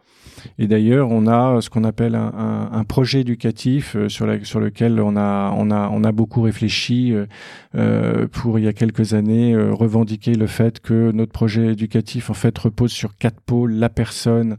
[0.59, 5.01] Et d'ailleurs, on a ce qu'on appelle un, projet éducatif euh, sur, la, sur lequel
[5.01, 7.27] on a, on a, on a beaucoup réfléchi euh,
[7.75, 12.31] euh pour il y a quelques années euh, revendiquer le fait que notre projet éducatif
[12.31, 14.57] en fait repose sur quatre pôles la personne,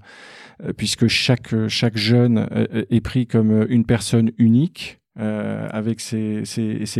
[0.77, 2.47] puisque chaque chaque jeune
[2.89, 5.00] est pris comme une personne unique.
[5.19, 6.45] Euh, avec ses,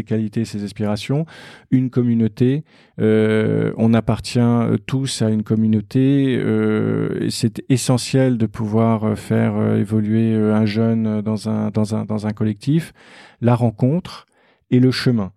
[0.05, 1.25] qualités, ses aspirations,
[1.69, 2.65] une communauté.
[2.99, 6.37] Euh, on appartient euh, tous à une communauté.
[7.29, 12.91] C'est essentiel de pouvoir faire évoluer un jeune dans un, dans un, dans un collectif.
[13.39, 14.25] La rencontre
[14.71, 15.31] et le chemin.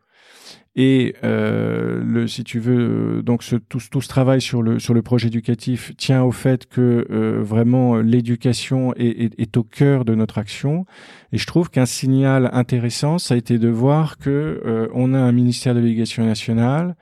[0.77, 4.93] Et euh, le, si tu veux, donc ce, tout, tout, ce travail sur le sur
[4.93, 10.05] le projet éducatif tient au fait que euh, vraiment l'éducation est, est, est, au cœur
[10.05, 10.85] de notre action.
[11.33, 15.19] Et je trouve qu'un signal intéressant, ça a été de voir que euh, on a
[15.19, 16.97] un ministère de l'éducation nationale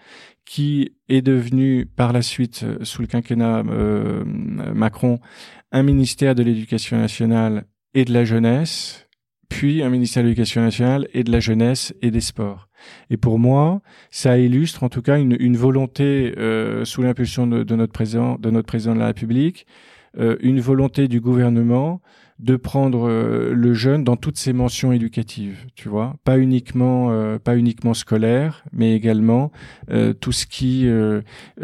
[0.45, 4.23] qui est devenu par la suite euh, sous le quinquennat euh,
[4.75, 5.19] Macron
[5.71, 9.09] un ministère de l'éducation nationale et de la jeunesse,
[9.49, 12.69] puis un ministère de l'éducation nationale et de la jeunesse et des sports.
[13.11, 17.77] Et pour moi, ça illustre en tout cas une, volonté euh, sous l'impulsion de, de,
[17.77, 19.67] notre président, de notre président de la République,
[20.19, 22.03] euh, une volonté du gouvernement
[22.43, 27.39] de prendre euh, le jeune dans toutes ses mentions éducatives, tu vois, pas uniquement euh,
[27.39, 29.53] pas uniquement scolaire, mais également
[29.91, 30.89] euh, tout ce qui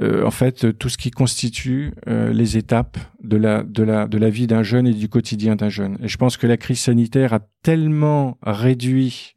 [0.01, 4.47] en fait tout ce qui constitue les étapes de la de la de la vie
[4.47, 5.99] d'un jeune et du quotidien d'un jeune.
[6.03, 9.35] Et je pense que la crise sanitaire a tellement réduit,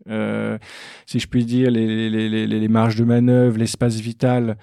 [1.06, 4.58] si je puis dire, les marges de manœuvre, l'espace vital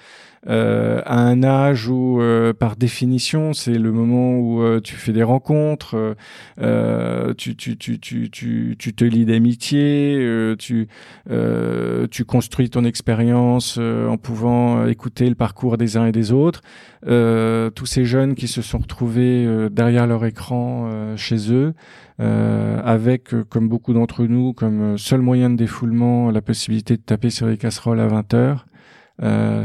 [0.46, 5.12] euh, à un âge où, euh, par définition, c'est le moment où euh, tu fais
[5.12, 6.14] des rencontres,
[6.61, 10.88] euh, tu, tu, tu, tu, tu, tu te lis d'amitié, euh, tu,
[11.31, 16.33] euh, tu construis ton expérience euh, en pouvant écouter le parcours des uns et des
[16.33, 16.62] autres.
[17.07, 21.74] Euh, tous ces jeunes qui se sont retrouvés euh, derrière leur écran chez eux,
[22.18, 27.46] avec, comme beaucoup d'entre nous, comme seul moyen de défoulement la possibilité de taper sur
[27.46, 28.67] les casseroles à 20 heures,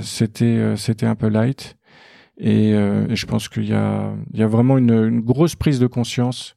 [0.02, 1.78] c'était c'était un peu light.
[2.38, 5.80] Et, et je pense qu'il y a, il y a vraiment une, une grosse prise
[5.80, 6.56] de conscience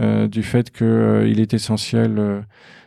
[0.00, 2.40] euh, du fait qu'il euh, est essentiel euh,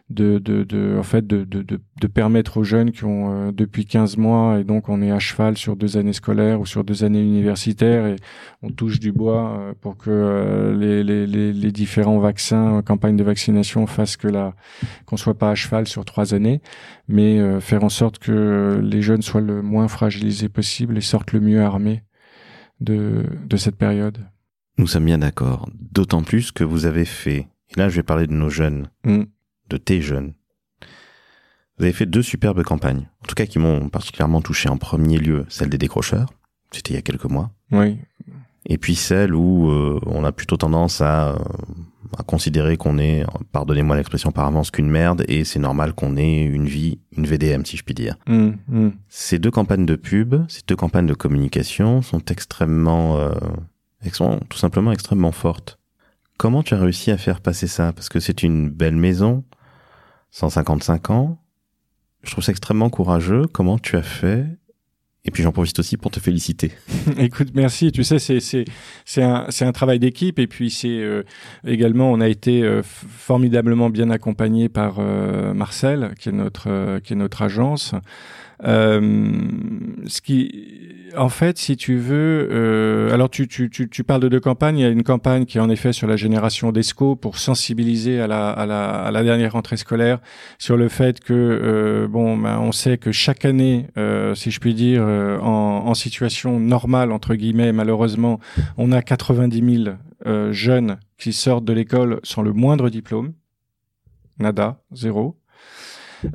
[0.09, 4.15] de, de, de, en fait, de, de, de, permettre aux jeunes qui ont depuis 15
[4.15, 7.21] mois et donc on est à cheval sur deux années scolaires ou sur deux années
[7.21, 8.15] universitaires et
[8.61, 13.85] on touche du bois pour que les, les, les, les, différents vaccins, campagnes de vaccination
[13.85, 14.55] fassent que la
[15.05, 16.61] qu'on soit pas à cheval sur trois années,
[17.09, 21.41] mais faire en sorte que les jeunes soient le moins fragilisés possible et sortent le
[21.41, 22.03] mieux armés
[22.79, 24.19] de, de cette période.
[24.77, 25.67] Nous sommes bien d'accord.
[25.91, 29.23] D'autant plus que vous avez fait, et là je vais parler de nos jeunes, mm.
[29.69, 30.33] De tes jeunes.
[31.77, 35.17] Vous avez fait deux superbes campagnes, en tout cas qui m'ont particulièrement touché en premier
[35.17, 36.29] lieu, celle des décrocheurs,
[36.71, 37.51] c'était il y a quelques mois.
[37.71, 37.97] Oui.
[38.65, 41.37] Et puis celle où euh, on a plutôt tendance à,
[42.17, 46.41] à considérer qu'on est, pardonnez-moi l'expression par avance, qu'une merde, et c'est normal qu'on ait
[46.41, 48.17] une vie, une VDM si je puis dire.
[48.27, 48.91] Mm, mm.
[49.07, 53.31] Ces deux campagnes de pub, ces deux campagnes de communication sont extrêmement euh,
[54.13, 55.79] sont tout simplement extrêmement fortes.
[56.37, 57.93] Comment tu as réussi à faire passer ça?
[57.93, 59.43] Parce que c'est une belle maison,
[60.31, 61.37] 155 ans.
[62.23, 63.45] Je trouve ça extrêmement courageux.
[63.51, 64.45] Comment tu as fait?
[65.27, 66.71] Et puis j'en profite aussi pour te féliciter.
[67.17, 67.91] Écoute, merci.
[67.91, 68.63] Tu sais, c'est c'est
[69.03, 71.23] c'est un c'est un travail d'équipe et puis c'est euh,
[71.65, 77.13] également on a été euh, formidablement bien accompagné par euh, Marcel qui est notre qui
[77.13, 77.93] est notre agence.
[78.63, 84.29] Ce qui en fait, si tu veux, euh, alors tu, tu, tu, tu, parles de
[84.29, 84.77] deux campagnes.
[84.77, 88.19] Il y a une campagne qui est en effet sur la génération d'ESCO pour sensibiliser
[88.19, 90.19] à la, à, la, à la dernière rentrée scolaire
[90.57, 94.59] sur le fait que, euh, bon, ben, on sait que chaque année, euh, si je
[94.59, 98.39] puis dire, euh, en, en, situation normale, entre guillemets, malheureusement,
[98.77, 103.33] on a 90 000 euh, jeunes qui sortent de l'école sans le moindre diplôme.
[104.39, 105.36] Nada, zéro.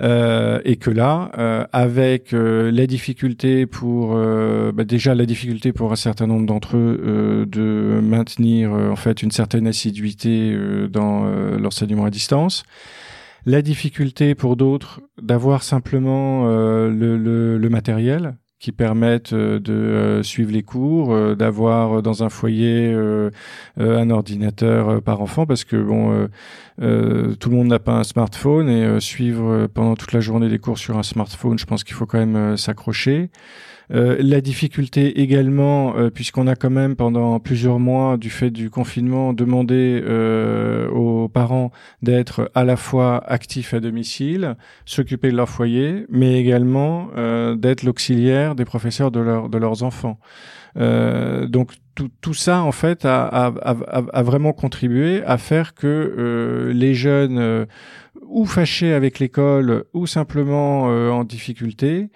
[0.01, 5.93] Euh, et que là, euh, avec euh, les difficultés pour bah déjà la difficulté pour
[5.93, 10.57] un certain nombre d'entre eux de maintenir en fait une certaine assiduité
[10.89, 11.25] dans
[11.59, 12.65] l'enseignement à distance,
[13.45, 20.23] la difficulté pour d'autres d'avoir simplement le, le, le, matériel qui permettent euh, de euh,
[20.23, 22.95] suivre les cours, euh, d'avoir dans un foyer
[23.77, 26.29] un ordinateur par enfant, parce que bon,
[26.79, 30.79] tout le monde n'a pas un smartphone et suivre pendant toute la journée des cours
[30.79, 33.31] sur un smartphone, je pense qu'il faut quand même s'accrocher.
[33.93, 38.71] Euh, la difficulté également, euh, puisqu'on a quand même pendant plusieurs mois, du fait du
[38.71, 45.49] confinement, demandé euh, aux parents d'être à la fois actifs à domicile, s'occuper de leur
[45.49, 47.09] foyer, mais également
[47.57, 50.19] d'être l'auxiliaire des professeurs de, leur, de leurs enfants.
[50.77, 53.53] donc tout, ça en fait a,
[54.23, 57.67] vraiment contribué à faire que les jeunes
[58.23, 62.11] ou fâchés avec l'école ou simplement en difficulté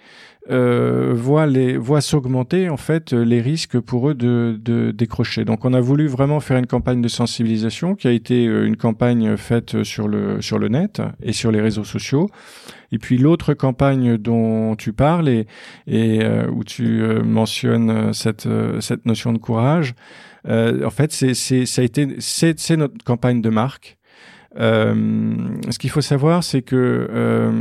[0.49, 5.45] euh, voient les voient s'augmenter en fait les risques pour eux de, de, décrocher.
[5.45, 8.77] Donc on a voulu vraiment faire une campagne de sensibilisation qui a été euh, une
[8.77, 12.29] campagne faite sur le sur le net et sur les réseaux sociaux.
[12.91, 15.47] Et puis l'autre campagne dont tu parles et,
[15.87, 18.47] et euh, où tu euh, mentionnes cette
[18.79, 19.95] cette notion de courage,
[20.47, 24.06] en fait c'est c'est ça a été c'est c'est notre campagne de marque euh,
[24.59, 27.51] ce qu'il faut savoir, c'est que, euh,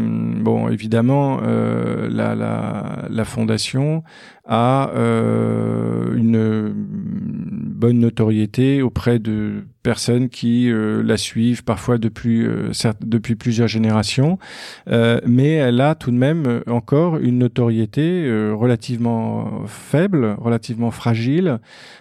[0.40, 4.02] bon, évidemment, euh, la, la, la, fondation
[4.46, 13.00] a euh, une bonne notoriété auprès de personnes qui euh, la suivent parfois depuis, certes,
[13.04, 14.38] depuis plusieurs générations,
[14.86, 21.58] mais elle a tout de même encore une notoriété relativement faible, relativement fragile,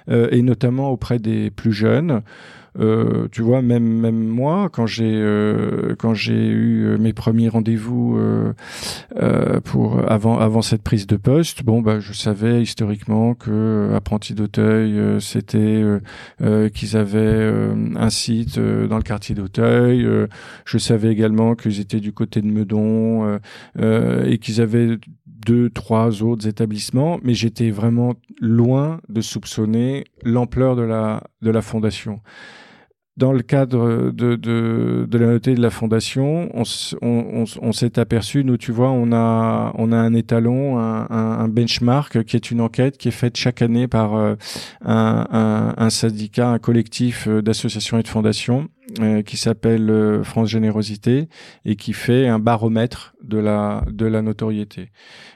[0.09, 2.21] et notamment auprès des plus jeunes.
[2.79, 7.47] Euh, tu vois, même même moi, quand j'ai euh, quand j'ai eu euh, mes premiers
[7.49, 8.19] rendez-vous
[9.63, 15.21] pour avant avant cette prise de poste, bon bah je savais historiquement que apprenti d'Auteuil,
[15.21, 15.83] c'était
[16.73, 20.07] qu'ils avaient un site dans le quartier d'Auteuil.
[20.65, 23.39] je savais également qu'ils étaient du côté de Meudon
[23.79, 24.97] et qu'ils avaient
[25.45, 31.61] deux, trois autres établissements, mais j'étais vraiment loin de soupçonner l'ampleur de la, de la
[31.61, 32.21] fondation
[33.17, 38.57] dans le cadre de, de, de la notée de la fondation, on, s'est aperçu, nous,
[38.57, 42.97] tu vois, on a, on a un étalon, un, un, benchmark qui est une enquête
[42.97, 44.35] qui est faite chaque année par euh,
[44.83, 48.67] un, un, syndicat, un collectif euh, d'associations et de fondations
[48.99, 51.27] euh, qui s'appelle euh, France Générosité
[51.65, 54.91] et qui fait un baromètre de la de la notoriété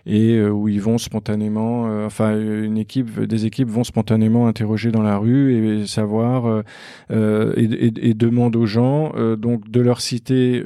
[0.05, 5.01] et euh, où ils vont spontanément, enfin une équipe, des équipes vont spontanément interroger dans
[5.01, 6.63] la rue et, savoir
[7.09, 10.63] et, et, et, demandent aux gens donc de leur citer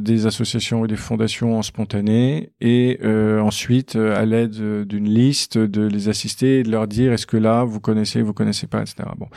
[0.00, 2.98] des associations ou des fondations en spontané et
[3.40, 7.64] ensuite à l'aide d'une liste de les assister et de leur dire est-ce que là
[7.64, 9.04] vous connaissez, vous connaissez pas, etc.
[9.16, 9.28] Bon.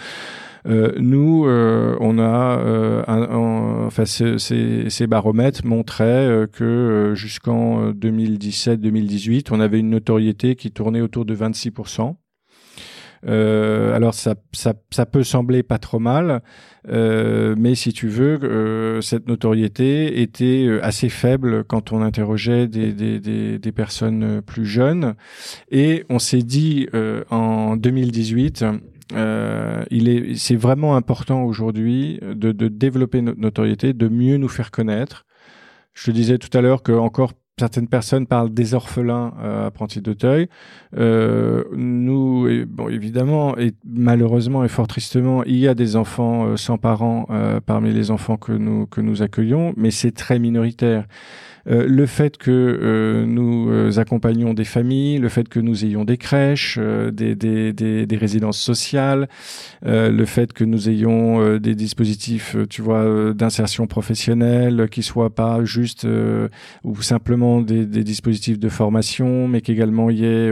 [0.68, 3.03] Euh, nous, euh, on a, euh,
[3.86, 11.26] enfin, ces, ces, baromètres montraient que jusqu'en 2017-2018, on avait une notoriété qui tournait autour
[11.26, 12.16] de 26%.
[13.28, 16.41] Euh, alors ça, ça, ça, peut sembler pas trop mal,
[16.89, 22.93] euh, mais si tu veux, euh, cette notoriété était assez faible quand on interrogeait des,
[22.93, 25.16] des, des, des personnes plus jeunes.
[25.72, 26.88] Et on s'est dit
[27.30, 28.63] en 2018,
[29.14, 34.49] euh, il est, c'est vraiment important aujourd'hui de, de, développer notre notoriété, de mieux nous
[34.49, 35.26] faire connaître.
[35.93, 40.01] Je te disais tout à l'heure que encore certaines personnes parlent des orphelins euh, apprentis
[40.01, 40.49] d'Auteuil.
[40.97, 46.58] Euh, nous, bon, évidemment, et malheureusement et fort tristement, il y a des enfants euh,
[46.58, 51.06] sans parents euh, parmi les enfants que nous que nous accueillons, mais c'est très minoritaire.
[51.68, 56.05] Euh, le fait que euh, nous euh, accompagnons des familles, le fait que nous ayons
[56.05, 59.28] des crèches, des, des, des, des, résidences sociales,
[59.84, 66.07] le fait que nous ayons des dispositifs, tu vois, d'insertion professionnelle qui soient pas juste
[66.84, 70.51] ou simplement des, dispositifs de formation, mais qu'également y ait,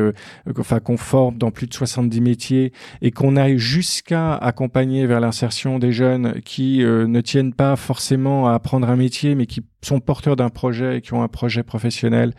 [0.57, 5.79] enfin, qu'on forme dans plus de 70 métiers et qu'on aille jusqu'à accompagner vers l'insertion
[5.79, 10.35] des jeunes qui ne tiennent pas forcément à apprendre un métier, mais qui sont porteurs
[10.35, 12.33] d'un projet et qui ont un projet professionnel.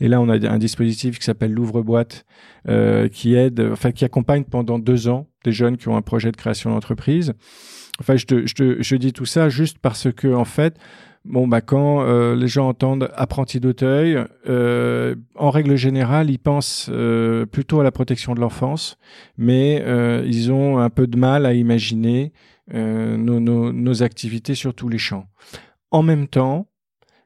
[0.00, 2.24] Et là, on a un dispositif qui s'appelle l'ouvre-boîte,
[2.68, 6.30] euh, qui aide, enfin, qui accompagne pendant deux ans des jeunes qui ont un projet
[6.30, 7.34] de création d'entreprise.
[8.00, 10.76] Enfin, je te, je je dis tout ça juste parce que, en fait,
[11.24, 14.18] bon, bah, quand euh, les gens entendent apprenti d'Auteuil,
[14.48, 16.90] euh, en règle générale, ils pensent
[17.50, 18.98] plutôt à la protection de l'enfance,
[19.36, 19.82] mais
[20.26, 22.32] ils ont un peu de mal à imaginer
[22.72, 25.26] nos, nos, nos activités sur tous les champs.
[25.90, 26.68] En même temps,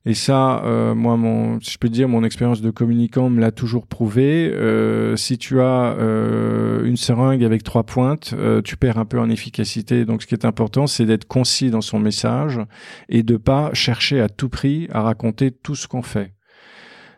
[0.08, 3.88] et ça, euh, moi, mon, je peux dire, mon expérience de communicant me l'a toujours
[3.88, 4.52] prouvé.
[4.54, 9.18] Euh, si tu as euh, une seringue avec trois pointes, euh, tu perds un peu
[9.18, 10.04] en efficacité.
[10.04, 12.60] Donc, ce qui est important, c'est d'être concis dans son message
[13.08, 16.34] et de pas chercher à tout prix à raconter tout ce qu'on fait.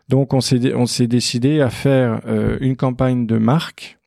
[0.07, 3.97] Donc, on s'est on s'est décidé à faire euh, une campagne de marque.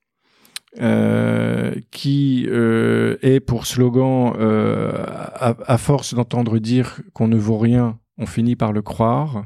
[0.81, 8.27] Euh, qui est pour slogan à, à, force d'entendre dire qu'on ne vaut rien, on
[8.27, 9.45] finit par le croire,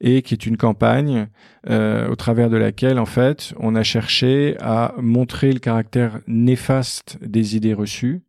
[0.00, 1.28] et qui est une campagne
[1.68, 7.18] euh, au travers de laquelle, en fait, on a cherché à montrer le caractère néfaste
[7.22, 8.22] des idées reçues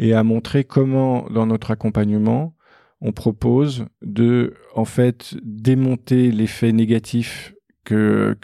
[0.00, 2.56] et à montrer comment, dans notre accompagnement,
[3.00, 7.54] on propose de, en fait, démonter l'effet négatif
[7.84, 8.36] que,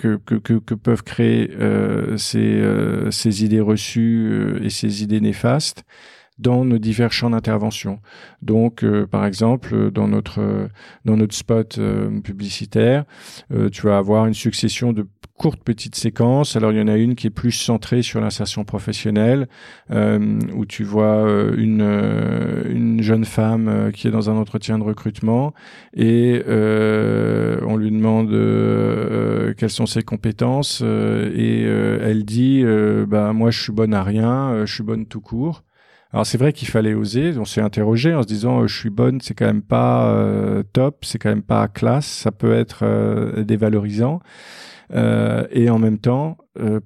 [0.83, 5.85] peuvent créer euh, euh, ces idées reçues et ces idées néfastes
[6.41, 8.01] dans nos divers champs d'intervention.
[8.43, 10.69] Donc, euh, par exemple, dans notre
[11.05, 13.05] dans notre spot euh, publicitaire,
[13.53, 16.57] euh, tu vas avoir une succession de courtes petites séquences.
[16.57, 19.49] Alors, il y en a une qui est plus centrée sur l'insertion professionnelle,
[19.91, 21.27] où tu vois
[21.57, 21.81] une
[22.69, 25.55] une jeune femme qui est dans un entretien de recrutement
[25.95, 28.31] et on lui demande
[29.57, 32.63] quelles sont ses compétences et elle dit
[33.09, 35.63] bah moi je suis bonne à rien, je suis bonne tout court.
[36.13, 37.39] Alors c'est vrai qu'il fallait oser.
[37.39, 40.63] On s'est interrogé en se disant euh, je suis bonne, c'est quand même pas euh,
[40.73, 44.21] top, c'est quand même pas classe, ça peut être euh, dévalorisant.
[44.93, 46.37] et en même temps,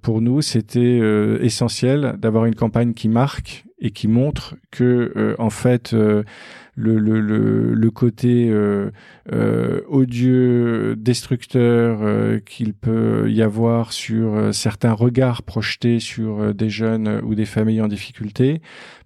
[0.02, 1.00] pour nous, c'était
[1.40, 5.96] essentiel d'avoir une campagne qui marque et qui montre que en fait
[6.76, 12.00] le, le, le, le, côté euh, odieux, destructeur
[12.44, 17.88] qu'il peut y avoir sur certains regards projetés sur des jeunes ou des familles en
[17.88, 18.60] difficulté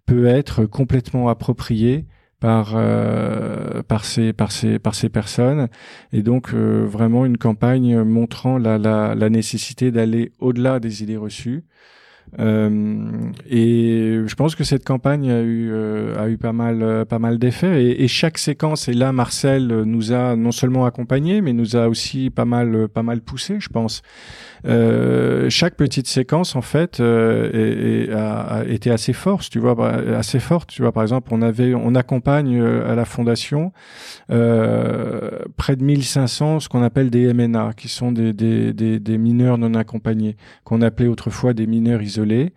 [0.06, 2.06] peut être complètement approprié
[2.40, 5.68] par euh, par ces par ces par ces personnes.
[6.12, 11.16] Et donc euh, vraiment une campagne montrant la la, la nécessité d'aller au-delà des idées
[11.16, 11.64] reçues
[12.38, 17.04] euh, et je pense que cette campagne a eu euh, a eu pas mal euh,
[17.04, 17.84] pas mal d'effets.
[17.84, 22.30] Et, chaque séquence et là Marcel nous a non seulement accompagné mais nous a aussi
[22.30, 24.02] pas mal pas mal poussé je pense
[24.64, 29.76] chaque petite séquence en fait euh, a, a, été assez forte tu vois
[30.16, 30.92] assez forte tu vois.
[30.92, 33.72] Par exemple on avait on accompagne à la fondation
[34.28, 39.58] près de 1500 ce qu'on appelle des MNA qui sont des, des, des, des mineurs
[39.58, 42.52] non accompagnés qu'on appelait autrefois des mineurs isolés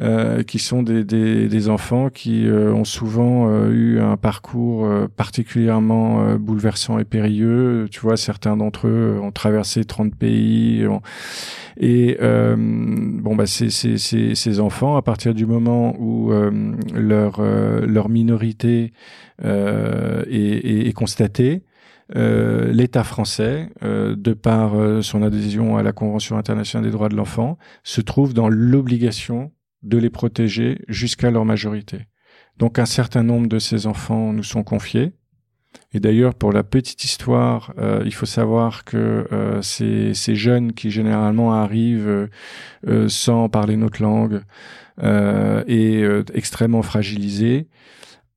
[0.00, 4.88] euh, qui sont des, des, des enfants qui euh, ont souvent euh, eu un parcours
[5.16, 7.86] particulièrement bouleversant et périlleux.
[7.90, 10.86] Tu vois, certains d'entre eux ont traversé 30 pays.
[11.76, 16.32] Et bon, bah, ces, ces, ces, ces, enfants, à partir du moment où
[16.94, 18.92] leur, leur minorité
[19.42, 19.48] est,
[20.28, 21.62] est, est constatée,
[22.16, 24.72] euh, l'État français, euh, de par
[25.02, 29.52] son adhésion à la Convention internationale des droits de l'enfant, se trouve dans l'obligation
[29.84, 32.06] de les protéger jusqu'à leur majorité.
[32.58, 35.12] Donc un certain nombre de ces enfants nous sont confiés.
[35.92, 40.90] Et d'ailleurs, pour la petite histoire, euh, il faut savoir que euh, ces, jeunes qui
[40.90, 42.28] généralement arrivent
[42.86, 44.42] euh, sans parler notre langue
[45.66, 46.04] et
[46.34, 47.66] extrêmement fragilisés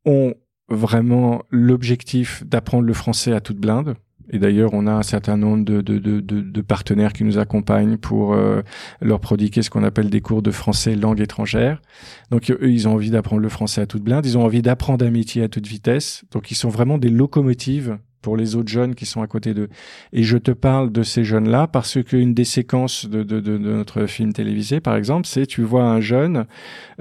[0.06, 0.34] ont
[0.70, 3.96] vraiment l'objectif d'apprendre le français à toute blinde.
[4.30, 7.98] Et d'ailleurs, on a un certain nombre de, de, de, de partenaires qui nous accompagnent
[7.98, 8.62] pour euh,
[9.02, 11.82] leur prodiguer ce qu'on appelle des cours de français langue étrangère.
[12.32, 14.26] Donc, eux, ils ont envie d'apprendre le français à toute blinde.
[14.26, 16.24] Ils ont envie d'apprendre un métier à toute vitesse.
[16.32, 17.98] Donc, ils sont vraiment des locomotives
[18.28, 19.70] pour les autres jeunes qui sont à côté d'eux.
[20.12, 24.34] Et je te parle de ces jeunes-là parce qu'une des séquences de, de, notre film
[24.34, 26.46] télévisé, par exemple, c'est tu vois un jeune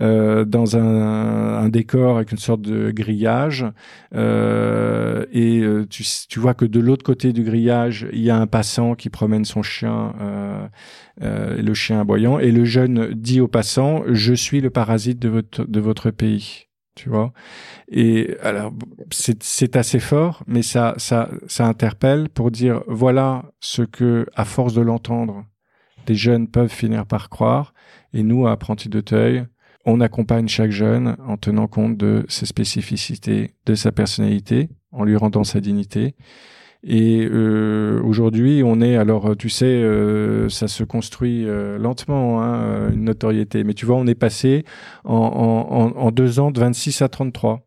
[0.00, 3.66] euh, dans un, un, décor avec une sorte de grillage
[4.14, 8.36] euh, et euh, tu, tu vois que de l'autre côté du grillage, il y a
[8.36, 10.68] un passant qui promène son chien, euh,
[11.22, 15.28] euh, le chien aboyant, et le jeune dit au passant, je suis le parasite de
[15.28, 16.65] votre, de votre pays
[16.96, 17.32] tu vois.
[17.88, 18.72] Et alors
[19.12, 24.74] c'est assez fort, mais ça ça ça interpelle pour dire voilà ce que à force
[24.74, 25.44] de l'entendre,
[26.06, 27.74] des jeunes peuvent finir par croire.
[28.12, 29.44] Et nous, à Apprenti d'Auteuil,
[29.84, 35.16] on accompagne chaque jeune en tenant compte de ses spécificités, de sa personnalité, en lui
[35.16, 36.16] rendant sa dignité
[36.88, 42.92] et euh, aujourd'hui, on est alors, tu sais, euh, ça se construit euh, lentement, hein,
[42.92, 43.64] une notoriété.
[43.64, 44.64] Mais tu vois, on est passé
[45.04, 47.66] en, en, en, deux ans de 26 à 33.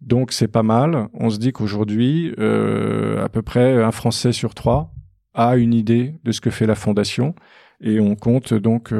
[0.00, 1.06] Donc c'est pas mal.
[1.14, 4.92] On se dit qu'aujourd'hui, à peu près un Français sur trois
[5.34, 7.36] a une idée de ce que fait la fondation
[7.80, 8.92] et on compte donc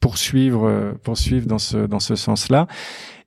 [0.00, 2.66] poursuivre poursuivre dans ce dans ce sens-là.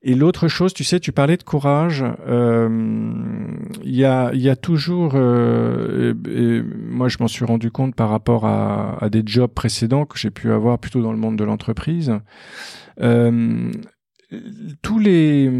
[0.02, 2.06] Et l'autre chose, tu sais, tu parlais de courage.
[2.28, 2.70] Euh,
[3.84, 8.10] il y, a, y a toujours, euh, et, moi je m'en suis rendu compte par
[8.10, 11.43] rapport à, à des jobs précédents que j'ai pu avoir plutôt dans le monde de
[11.43, 12.14] l'entreprise.
[13.02, 13.72] Euh,
[14.82, 15.52] tous les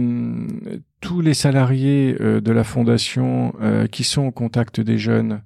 [1.02, 5.42] tous les salariés euh, de la fondation euh, qui sont au contact des jeunes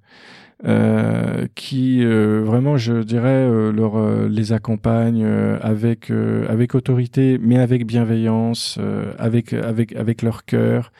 [0.65, 5.25] euh, qui euh, vraiment, je dirais, euh, leur, les accompagne
[5.61, 8.79] avec avec autorité, mais avec bienveillance,
[9.17, 10.91] avec avec avec leur cœur.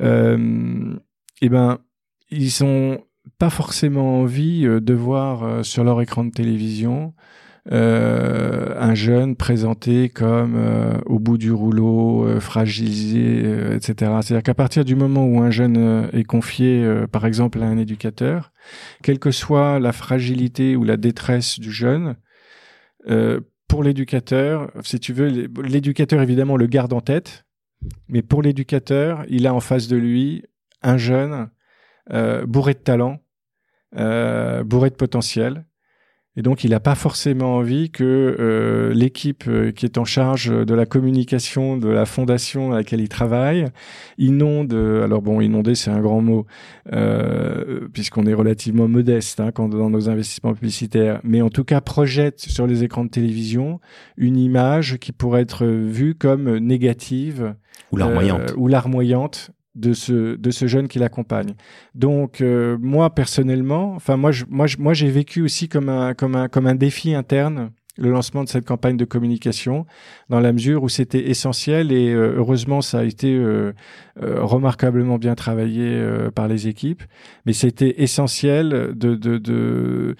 [0.00, 1.78] et ben,
[2.30, 2.98] ils ont
[3.38, 7.14] pas forcément envie de voir sur leur écran de télévision
[7.72, 14.12] euh, un jeune présenté comme euh, au bout du rouleau, euh, fragilisé, etc.
[14.22, 18.52] C'est-à-dire qu'à partir du moment où un jeune est confié, par exemple, à un éducateur,
[19.02, 22.16] quelle que soit la fragilité ou la détresse du jeune,
[23.68, 27.46] pour l'éducateur, si tu veux, l'éducateur évidemment le garde en tête,
[28.08, 30.44] mais pour l'éducateur, il a en face de lui
[30.82, 31.50] un jeune
[32.46, 33.18] bourré de talent,
[33.92, 35.66] bourré de potentiel,
[36.36, 40.50] et donc, il n'a pas forcément envie que euh, l'équipe euh, qui est en charge
[40.50, 43.68] de la communication de la fondation à laquelle il travaille
[44.18, 44.74] inonde.
[44.74, 46.46] Alors bon, inonder, c'est un grand mot,
[46.92, 51.20] euh, puisqu'on est relativement modeste hein, quand, dans nos investissements publicitaires.
[51.24, 53.80] Mais en tout cas, projette sur les écrans de télévision
[54.18, 57.54] une image qui pourrait être vue comme négative
[57.92, 61.54] ou larmoyante, ou larmoyante de ce de ce jeune qui l'accompagne.
[61.94, 66.34] Donc euh, moi personnellement, enfin moi je, moi moi j'ai vécu aussi comme un comme
[66.34, 69.86] un comme un défi interne le lancement de cette campagne de communication,
[70.28, 73.72] dans la mesure où c'était essentiel et euh, heureusement ça a été euh,
[74.22, 77.02] euh, remarquablement bien travaillé par les équipes,
[77.44, 80.16] mais c'était essentiel de, de,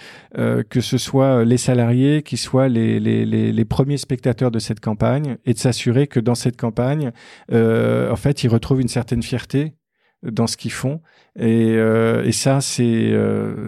[0.69, 5.59] que ce soit les salariés qui soient les, premiers spectateurs de cette campagne et de
[5.59, 7.13] s'assurer que dans cette campagne,
[7.53, 9.75] en fait, ils retrouvent une certaine fierté
[10.23, 11.01] dans ce qu'ils font
[11.39, 13.15] et, et ça c'est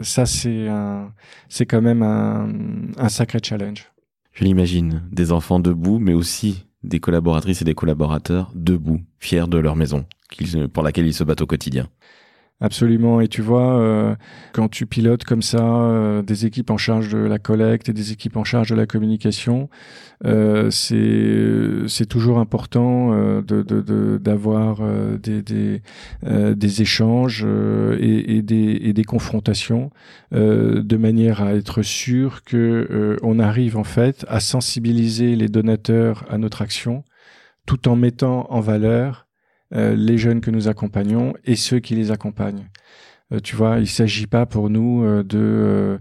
[0.02, 3.90] ça c'est quand même un sacré challenge.
[4.38, 9.58] Je l'imagine, des enfants debout, mais aussi des collaboratrices et des collaborateurs debout, fiers de
[9.58, 10.06] leur maison,
[10.72, 11.88] pour laquelle ils se battent au quotidien.
[12.60, 13.20] Absolument.
[13.20, 14.16] Et tu vois, euh,
[14.52, 18.10] quand tu pilotes comme ça euh, des équipes en charge de la collecte et des
[18.10, 19.68] équipes en charge de la communication,
[20.24, 25.82] euh, c'est toujours important euh, de d'avoir de, des des,
[26.56, 27.46] des échanges
[28.00, 29.90] et, et, des et des confrontations
[30.32, 36.38] de manière à être sûr que on arrive en fait à sensibiliser les donateurs à
[36.38, 37.04] notre action,
[37.66, 39.27] tout en mettant en valeur
[39.70, 42.68] les jeunes que nous accompagnons et ceux qui les accompagnent.
[43.32, 45.98] Euh, tu vois, il s'agit pas pour nous euh, de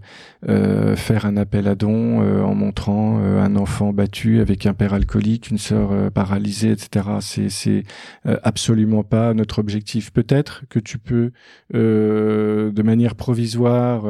[0.48, 5.50] euh, faire un appel à don en montrant un enfant battu avec un père alcoolique,
[5.50, 7.06] une sœur paralysée, etc.
[7.20, 7.82] C'est c'est
[8.24, 10.12] absolument pas notre objectif.
[10.12, 11.32] Peut-être que tu peux
[11.72, 14.04] de manière provisoire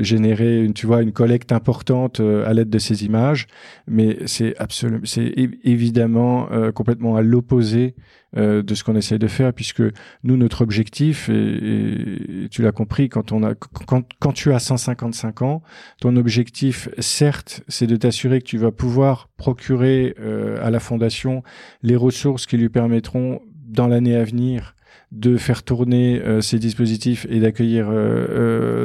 [0.00, 3.46] générer une tu vois une collecte importante à l'aide de ces images,
[3.86, 5.32] mais c'est absolument c'est
[5.64, 7.94] évidemment complètement à l'opposé
[8.36, 9.82] euh, de ce qu'on essaye de faire, puisque
[10.22, 15.42] nous, notre objectif, et, tu l'as compris, quand, on a, quand, quand tu as 155
[15.42, 15.62] ans,
[16.00, 21.42] ton objectif, certes, c'est de t'assurer que tu vas pouvoir procurer euh, à la fondation
[21.82, 24.76] les ressources qui lui permettront, dans l'année à venir,
[25.10, 27.88] de faire tourner euh, ces dispositifs et d'accueillir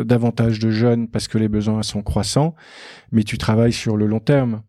[0.06, 2.56] davantage de jeunes parce que les besoins sont croissants,
[3.12, 4.64] mais tu travailles sur le long terme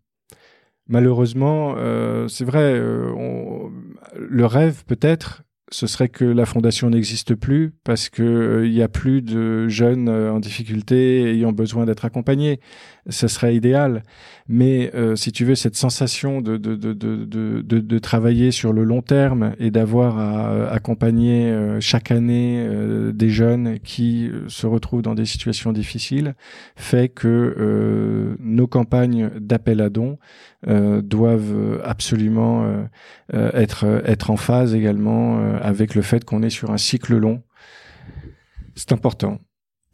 [0.89, 3.69] malheureusement, euh, c'est vrai, euh,
[4.17, 8.83] le rêve peut-être, ce serait que la fondation n'existe plus parce que euh, il y
[8.83, 12.61] a plus de jeunes en difficulté ayant besoin d'être accompagnés
[13.09, 14.03] ce serait idéal.
[14.49, 18.85] Mais euh, si tu veux, cette sensation de, de, de, de, de, travailler sur le
[18.85, 22.69] long terme et d'avoir à euh, accompagner euh, chaque année
[23.13, 26.35] des jeunes qui se retrouvent dans des situations difficiles
[26.77, 30.19] fait que nos campagnes d'appel à dons
[30.67, 32.67] doivent absolument
[33.33, 37.43] être, être en phase également avec le fait qu'on est sur un cycle long.
[38.75, 39.39] C'est important.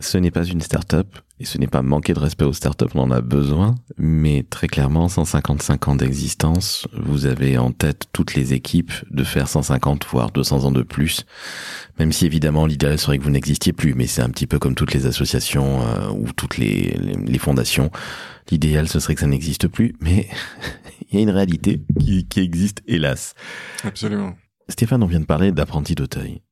[0.02, 3.02] Ce n'est pas une start-up et ce n'est pas manquer de respect aux startups, on
[3.02, 8.52] en a besoin, mais très clairement, 155 ans d'existence, vous avez en tête toutes les
[8.52, 11.24] équipes de faire 150 voire 200 ans de plus,
[12.00, 14.74] même si évidemment l'idéal serait que vous n'existiez plus, mais c'est un petit peu comme
[14.74, 16.96] toutes les associations euh, ou toutes les,
[17.26, 17.90] les, fondations.
[18.50, 20.28] L'idéal ce serait que ça n'existe plus, mais
[21.10, 23.34] il y a une réalité qui, qui existe hélas.
[23.84, 24.34] Absolument.
[24.68, 26.42] Stéphane, on vient de parler d'apprenti d'Auteuil.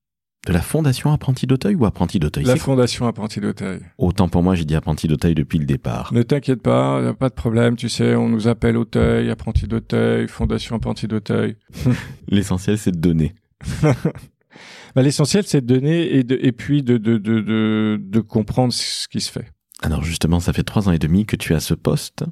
[0.46, 2.44] De la Fondation Apprenti d'Auteuil ou Apprenti d'Auteuil?
[2.44, 3.80] La Fondation Apprenti d'Auteuil.
[3.98, 6.14] Autant pour moi, j'ai dit Apprenti d'Auteuil depuis le départ.
[6.14, 10.76] Ne t'inquiète pas, pas de problème, tu sais, on nous appelle Auteuil, Apprenti d'Auteuil, Fondation
[10.76, 11.56] Apprenti d'Auteuil.
[12.28, 13.34] L'essentiel, c'est de donner.
[13.82, 18.72] bah, L'essentiel, c'est de donner et, de, et puis de, de, de, de, de comprendre
[18.72, 19.52] ce qui se fait.
[19.82, 22.24] Alors justement, ça fait trois ans et demi que tu as ce poste.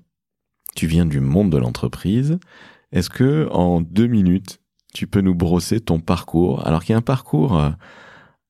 [0.74, 2.38] Tu viens du monde de l'entreprise.
[2.92, 4.60] Est-ce que en deux minutes,
[4.94, 7.70] tu peux nous brosser ton parcours Alors qu'il y a un parcours euh,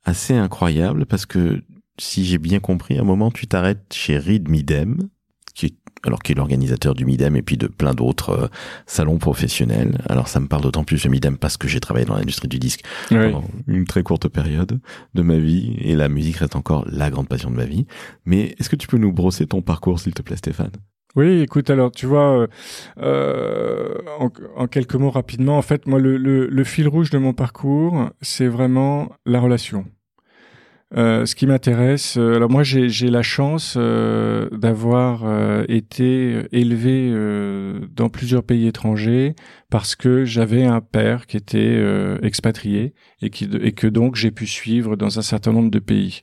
[0.04, 1.62] assez incroyable parce que
[1.98, 5.08] si j'ai bien compris, à un moment tu t'arrêtes chez Reed Midem,
[5.54, 5.74] qui est,
[6.04, 8.48] alors qui est l'organisateur du Midem et puis de plein d'autres euh,
[8.86, 10.00] salons professionnels.
[10.08, 12.60] Alors ça me parle d'autant plus de Midem parce que j'ai travaillé dans l'industrie du
[12.60, 14.80] disque pendant une très courte période
[15.14, 17.86] de ma vie et la musique reste encore la grande passion de ma vie.
[18.24, 20.70] Mais est-ce que tu peux nous brosser ton parcours s'il te plaît Stéphane?
[21.18, 22.46] Oui, écoute, alors tu vois, euh,
[23.00, 23.98] euh,
[24.54, 29.10] en, quelques mots rapidement, en fait, moi, le, fil rouge de mon parcours, c'est vraiment
[29.26, 29.84] la relation.
[30.96, 35.24] Euh, ce qui m'intéresse, alors moi j'ai la chance d'avoir
[35.68, 37.12] été élevé
[37.96, 39.34] dans plusieurs pays étrangers
[39.70, 41.82] parce que j'avais un père qui était
[42.22, 46.22] expatrié et, qui, et que donc j'ai pu suivre dans un certain nombre de pays.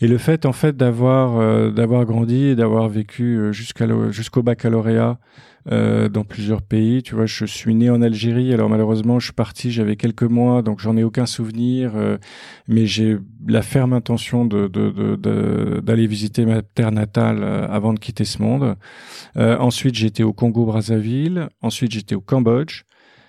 [0.00, 5.18] Et le fait, en fait, d'avoir euh, d'avoir grandi et d'avoir vécu euh, jusqu'au baccalauréat
[5.72, 7.02] euh, dans plusieurs pays.
[7.02, 8.54] Tu vois, je suis né en Algérie.
[8.54, 9.72] Alors malheureusement, je suis parti.
[9.72, 11.92] J'avais quelques mois, donc j'en ai aucun souvenir.
[11.96, 12.16] Euh,
[12.68, 14.68] mais j'ai la ferme intention de
[15.80, 18.76] d'aller visiter ma terre natale avant de quitter ce monde.
[19.36, 21.48] ensuite, j'étais au Congo Brazzaville.
[21.60, 22.84] Ensuite, j'étais au Cambodge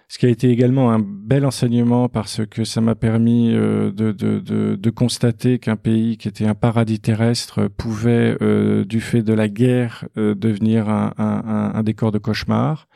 [0.09, 4.11] ce qui a été également un bel enseignement parce que ça m'a permis euh, de,
[4.11, 9.21] de, de, de, constater qu'un pays qui était un paradis terrestre pouvait, euh, du fait
[9.21, 12.87] de la guerre, euh, devenir un, un, un, décor de cauchemar.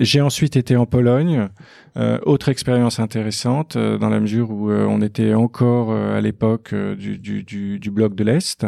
[0.00, 1.48] J'ai ensuite été en Pologne,
[1.96, 7.80] autre expérience intéressante dans la mesure où on était encore à l'époque du, du, du,
[7.80, 8.64] du, bloc de l'Est.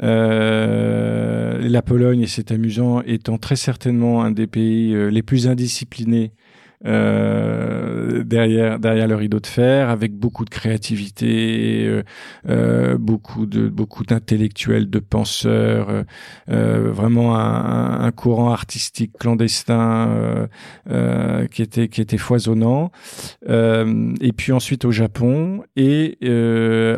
[0.00, 6.32] la Pologne, et c'est amusant, étant très certainement un des pays les plus indisciplinés
[6.86, 12.02] euh, derrière derrière le rideau de fer, avec beaucoup de créativité,
[12.98, 16.04] beaucoup de beaucoup d'intellectuels, de penseurs,
[16.46, 20.48] vraiment un, un, courant artistique clandestin
[21.50, 22.90] qui était qui était foisonnant.
[23.48, 26.18] et puis ensuite au Japon et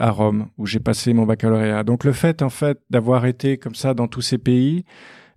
[0.01, 1.85] à Rome où j'ai passé mon baccalauréat.
[1.85, 4.85] Donc le fait en fait d'avoir été comme ça dans tous ces pays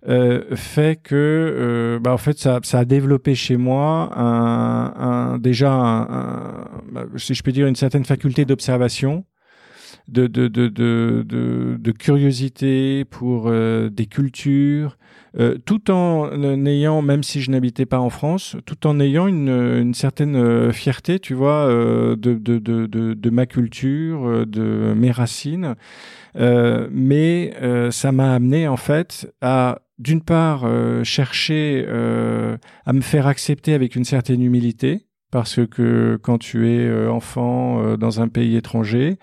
[0.06, 5.38] euh, fait que euh, bah, en fait ça, ça a développé chez moi un, un
[5.38, 9.24] déjà un, bah, si je peux dire une certaine faculté d'observation
[10.06, 11.24] de, de, de, de,
[11.80, 14.98] de, curiosité pour euh, des cultures,
[15.38, 16.30] euh, tout en
[16.66, 21.18] ayant, même si je n'habitais pas en France, tout en ayant une, une certaine fierté,
[21.18, 25.74] tu vois, de, de, de, de, de ma culture, de mes racines.
[26.36, 27.54] mais
[27.90, 33.74] ça m'a amené en fait à d'une part, euh, chercher euh, à me faire accepter
[33.74, 39.18] avec une certaine humilité, parce que quand tu es euh, enfant dans un pays étranger,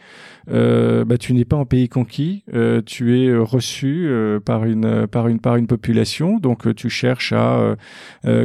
[0.49, 4.09] euh, bah, tu n'es pas en pays conquis, euh, tu es euh, reçu
[4.43, 7.75] par une par une par une population, donc tu cherches à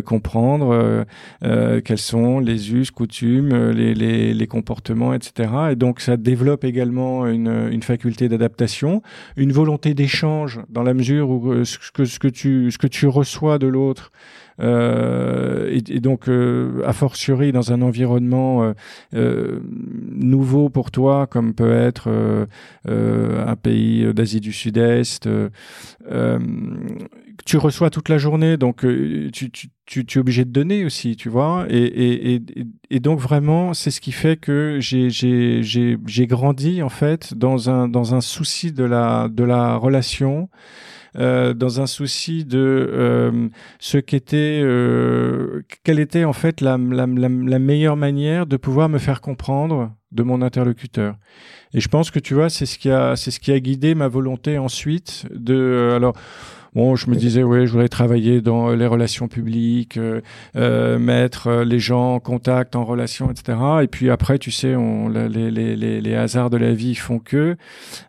[0.04, 1.04] comprendre
[1.40, 5.50] quels sont les us, coutumes, les, les, les, comportements, etc.
[5.72, 9.02] Et donc ça développe également une, une faculté d'adaptation,
[9.36, 13.06] une volonté d'échange dans la mesure où ce que ce que tu ce que tu
[13.06, 18.72] reçois de l'autre euh, et, et, donc, euh, a fortiori, dans un environnement euh,
[19.14, 19.60] euh,
[20.10, 22.08] nouveau pour toi, comme peut être
[22.86, 25.28] un pays d'Asie du Sud-Est,
[27.44, 28.84] tu reçois toute la journée, donc
[29.32, 29.50] tu,
[29.96, 31.66] es obligé de donner aussi, tu vois.
[31.68, 32.40] Et,
[33.00, 37.68] donc vraiment, c'est ce qui fait que j'ai grandi en fait dans
[38.14, 40.48] un souci de la relation.
[41.18, 43.48] Euh, dans un souci de euh,
[43.78, 48.90] ce qu'était, euh, quelle était en fait la, la, la, la, meilleure manière de pouvoir
[48.90, 51.16] me faire comprendre de mon interlocuteur.
[51.72, 53.94] Et je pense que tu vois, c'est ce qui a, c'est ce qui a guidé
[53.94, 56.14] ma volonté ensuite de, alors
[56.76, 60.20] Bon, je me disais, ouais, je voudrais travailler dans les relations publiques, euh,
[60.56, 63.56] euh mettre euh, les gens en contact, en relation, etc.
[63.82, 67.56] Et puis après, tu sais, les, hasards de la vie font que.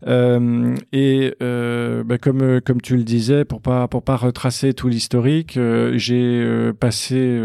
[0.05, 4.89] Euh, et euh, bah, comme comme tu le disais, pour pas pour pas retracer tout
[4.89, 5.57] l'historique,
[5.93, 7.39] j'ai passé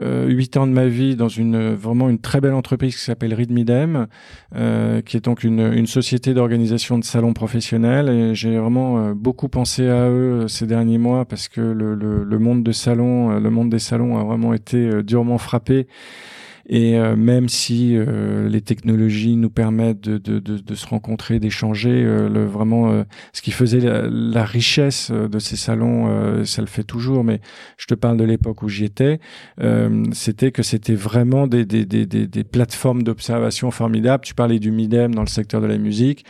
[0.00, 3.50] huit ans de ma vie dans une vraiment une très belle entreprise qui s'appelle Read
[3.50, 4.06] Midem,
[4.54, 8.08] qui est donc une, une société d'organisation de salons professionnels.
[8.08, 12.38] Et j'ai vraiment beaucoup pensé à eux ces derniers mois parce que le, le, le,
[12.38, 15.86] monde de salon, euh, le monde des salons a vraiment été euh, durement frappé
[16.68, 21.40] et euh, même si euh, les technologies nous permettent de, de, de, de se rencontrer,
[21.40, 26.84] d'échanger, euh, le, vraiment ce qui faisait la, richesse de ces salons, ça le fait
[26.84, 27.24] toujours.
[27.24, 27.40] Mais
[27.76, 29.20] je te parle de l'époque où j'y étais,
[30.12, 34.24] c'était que c'était vraiment des, des, des, des plateformes d'observation formidables.
[34.24, 36.24] Tu parlais du Midem dans le secteur de la musique,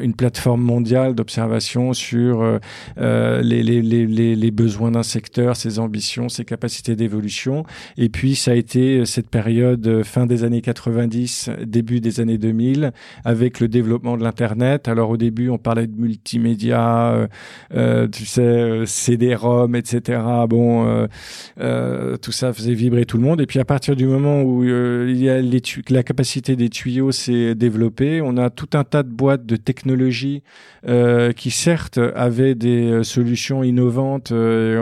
[0.00, 2.58] une plateforme mondiale d'observation sur
[2.96, 7.64] les, les, les, les besoins d'un secteur, ses ambitions, ses capacités d'évolution.
[7.96, 12.20] Et puis ça a été cette période période euh, fin des années 90, début des
[12.20, 12.92] années 2000,
[13.24, 14.86] avec le développement de l'Internet.
[14.86, 17.26] Alors au début, on parlait de multimédia, euh,
[17.74, 20.22] euh tu sais, CD-ROM, etc.
[20.48, 21.08] Bon,
[22.22, 23.40] tout ça faisait vibrer tout le monde.
[23.40, 25.40] Et puis à partir du moment où il y a
[25.90, 30.42] la capacité des tuyaux s'est développée, on a tout un tas de boîtes de technologies
[31.36, 34.78] qui certes avaient des solutions innovantes et et,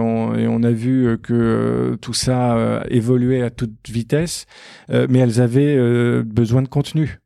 [0.49, 4.47] on, a vu que tout ça évoluait à toute vitesse.
[4.91, 7.19] Euh, mais elles avaient euh, besoin de contenu.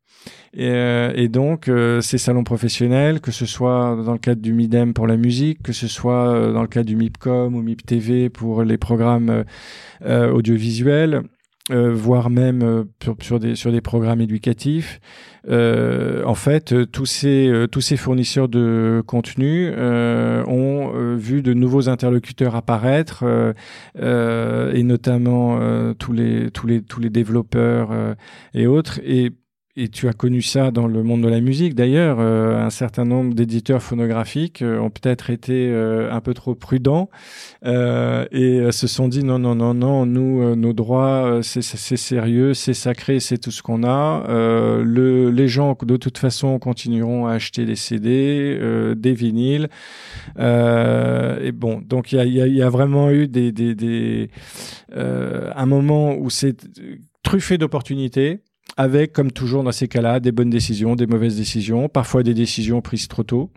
[0.55, 1.71] Et, euh, et, donc,
[2.01, 5.73] ces salons professionnels, que ce soit dans le cadre du MIDEM pour la musique, que
[5.73, 9.45] ce soit dans le cadre du MIPCOM ou MIPTV pour les programmes
[10.05, 11.23] audiovisuels,
[11.71, 15.01] voire même sur, sur, des, sur des programmes éducatifs,
[15.49, 21.53] euh, en fait, euh, tous ces euh, tous ces fournisseurs de contenu ont vu de
[21.53, 23.25] nouveaux interlocuteurs apparaître
[23.99, 25.59] et notamment
[25.95, 27.91] tous les tous les tous les développeurs
[28.55, 29.01] et autres.
[29.05, 29.33] Et
[29.75, 31.75] et tu as connu ça dans le monde de la musique.
[31.75, 36.55] D'ailleurs, euh, un certain nombre d'éditeurs phonographiques euh, ont peut-être été euh, un peu trop
[36.55, 37.09] prudents
[37.65, 43.21] et se sont dit non non non non nous nos droits c'est sérieux, c'est sacré,
[43.21, 44.25] c'est tout ce qu'on a.
[44.29, 48.59] le, les gens de toute façon continueront à acheter des CD,
[48.97, 49.69] des vinyles.
[50.39, 54.31] Et bon donc il y a, y, a, y a, vraiment eu des, des, des
[54.95, 56.57] un moment où c'est
[57.23, 58.43] truffé d'opportunités
[58.77, 62.81] avec, comme toujours dans ces cas-là, des bonnes décisions, des mauvaises décisions, parfois des décisions
[62.81, 63.51] prises trop tôt.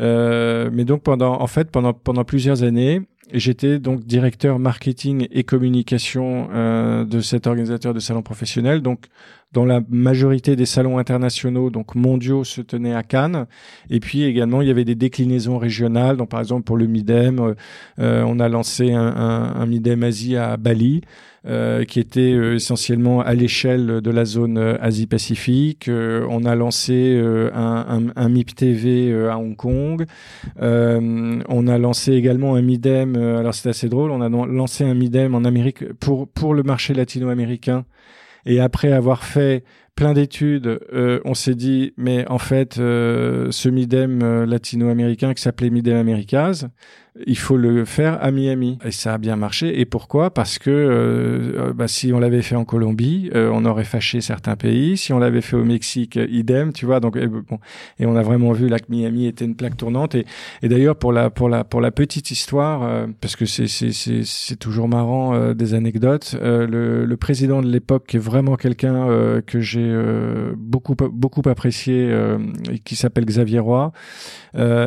[0.00, 5.44] Euh, mais donc pendant, en fait, pendant pendant plusieurs années, j'étais donc directeur marketing et
[5.44, 8.82] communication euh, de cet organisateur de salons professionnels.
[8.82, 9.06] Donc,
[9.52, 13.46] dans la majorité des salons internationaux, donc mondiaux, se tenaient à Cannes.
[13.88, 16.18] Et puis également, il y avait des déclinaisons régionales.
[16.18, 17.54] Donc, par exemple, pour le Midem, euh,
[17.98, 21.02] euh, on a lancé un, Midem Asie à Bali.
[21.46, 25.88] Euh, qui était essentiellement à l'échelle de la zone Asie-Pacifique.
[25.88, 27.16] on a lancé
[27.54, 30.04] un, MIP TV à Hong Kong.
[30.58, 33.16] on a lancé également un MIDEM.
[33.16, 34.10] alors c'est assez drôle.
[34.10, 37.84] On a lancé un MIDEM en Amérique pour pour le marché latino-américain.
[38.48, 39.62] Et après avoir fait
[39.98, 45.70] plein d'études, euh, on s'est dit, mais en fait, euh, ce Midem latino-américain qui s'appelait
[45.70, 46.68] Midem Americas,
[47.26, 48.78] il faut le faire à Miami.
[48.84, 49.80] Et ça a bien marché.
[49.80, 50.30] Et pourquoi?
[50.30, 54.56] Parce que euh, bah, si on l'avait fait en Colombie, euh, on aurait fâché certains
[54.56, 54.96] pays.
[54.96, 57.00] Si on l'avait fait au Mexique, idem, tu vois.
[57.00, 60.14] Donc et, on a vraiment vu que Miami était une plaque tournante.
[60.14, 60.26] Et,
[60.62, 65.34] d'ailleurs pour la pour la pour la petite histoire, euh, parce que c'est toujours marrant
[65.34, 66.36] euh, des anecdotes.
[66.40, 69.87] Euh, le, le président de l'époque, qui est vraiment quelqu'un que j'ai
[70.56, 72.10] beaucoup beaucoup apprécié,
[72.84, 73.92] qui s'appelle Xavier Roy,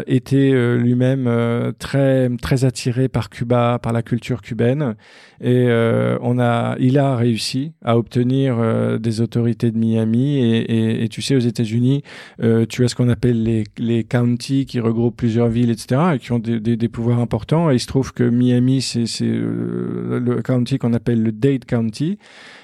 [0.07, 4.95] était lui-même très très attiré par Cuba, par la culture cubaine,
[5.43, 10.37] et euh, on a, il a réussi à obtenir euh, des autorités de Miami.
[10.37, 12.03] Et, tu sais, aux États-Unis,
[12.43, 16.19] euh, tu as ce qu'on appelle les, les counties qui regroupent plusieurs villes, etc., et
[16.19, 17.71] qui ont des, pouvoirs importants.
[17.71, 22.19] Et il se trouve que Miami, c'est euh, le county qu'on appelle le Dade County.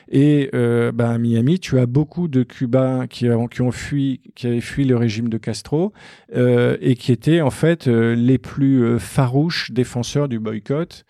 [0.10, 4.22] Et euh, ben, à Miami, tu as beaucoup de Cubains qui ont, qui ont fui,
[4.36, 5.93] qui avaient fui le régime de Castro
[6.36, 11.05] euh, et qui étaient en fait euh, les plus euh, farouches défenseurs du boycott.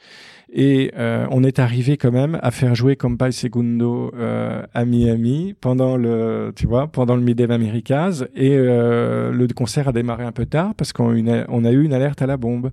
[0.49, 5.53] Et euh, on est arrivé quand même à faire jouer Compay Segundo euh, à Miami
[5.59, 8.23] pendant le, tu vois, pendant le Midem Americas.
[8.33, 11.13] Et le concert a démarré un peu tard parce qu'on
[11.49, 12.71] on a eu une alerte à la bombe.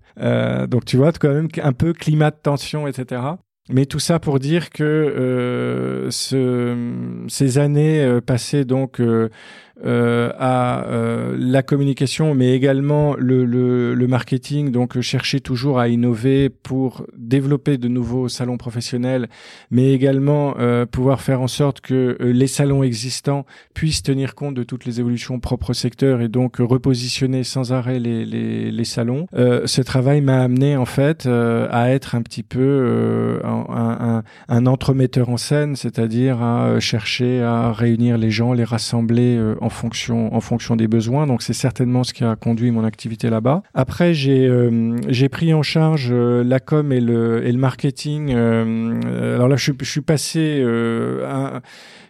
[0.69, 3.23] donc tu vois, quand même un peu climat de tension, etc.
[3.71, 9.31] Mais tout ça pour dire que euh, ce, ces années euh, passées donc euh,
[9.85, 14.71] euh, à euh, la communication, mais également le, le, le, marketing.
[14.71, 19.29] Donc, chercher toujours à innover pour développer de nouveaux salons professionnels,
[19.71, 24.55] mais également euh, pouvoir faire en sorte que euh, les salons existants puissent tenir compte
[24.55, 28.85] de toutes les évolutions propres au secteur et donc repositionner sans arrêt les, les, les
[28.85, 29.27] salons.
[29.35, 34.67] Euh, ce travail m'a amené en fait à être un petit peu un, un, un,
[34.67, 40.41] entremetteur en scène, c'est-à-dire à chercher à réunir les gens, les rassembler en fonction en
[40.41, 41.27] fonction des besoins.
[41.27, 43.63] Donc c'est certainement ce qui a conduit mon activité là-bas.
[43.73, 48.33] Après j'ai euh, j'ai pris en charge euh, la com et le et le marketing.
[48.35, 50.63] Euh, alors là je, je suis passé
[51.27, 51.63] à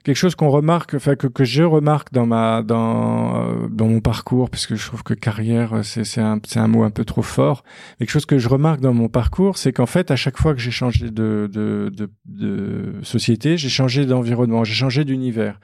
[0.05, 4.01] quelque chose qu'on remarque, enfin que, que je remarque dans ma dans euh, dans mon
[4.01, 7.23] parcours, puisque je trouve que carrière c'est c'est un c'est un mot un peu trop
[7.23, 7.65] fort.
[7.99, 10.61] Quelque chose que je remarque dans mon parcours, c'est qu'en fait à chaque fois que
[10.61, 15.59] j'ai changé de de de, de société, j'ai changé d'environnement, j'ai changé d'univers.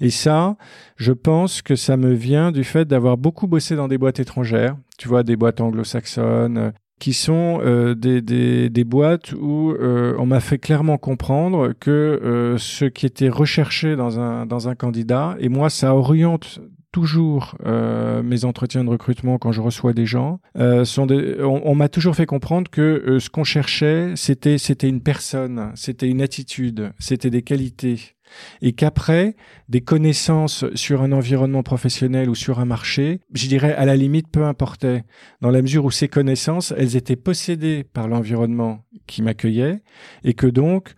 [0.00, 0.56] Et ça,
[0.96, 4.76] je pense que ça me vient du fait d'avoir beaucoup bossé dans des boîtes étrangères,
[4.98, 10.26] tu vois, des boîtes anglo-saxonnes, qui sont euh, des, des, des, boîtes où euh, on
[10.26, 15.36] m'a fait clairement comprendre que euh, ce qui était recherché dans un, dans un candidat,
[15.40, 16.60] et moi ça oriente
[16.94, 21.60] toujours euh, mes entretiens de recrutement quand je reçois des gens, euh, sont des, on,
[21.68, 26.08] on m'a toujours fait comprendre que euh, ce qu'on cherchait, c'était c'était une personne, c'était
[26.08, 28.13] une attitude, c'était des qualités,
[28.62, 29.36] et qu'après,
[29.68, 34.28] des connaissances sur un environnement professionnel ou sur un marché, je dirais à la limite
[34.28, 35.04] peu importait,
[35.40, 39.82] dans la mesure où ces connaissances, elles étaient possédées par l'environnement qui m'accueillait,
[40.24, 40.94] et que donc,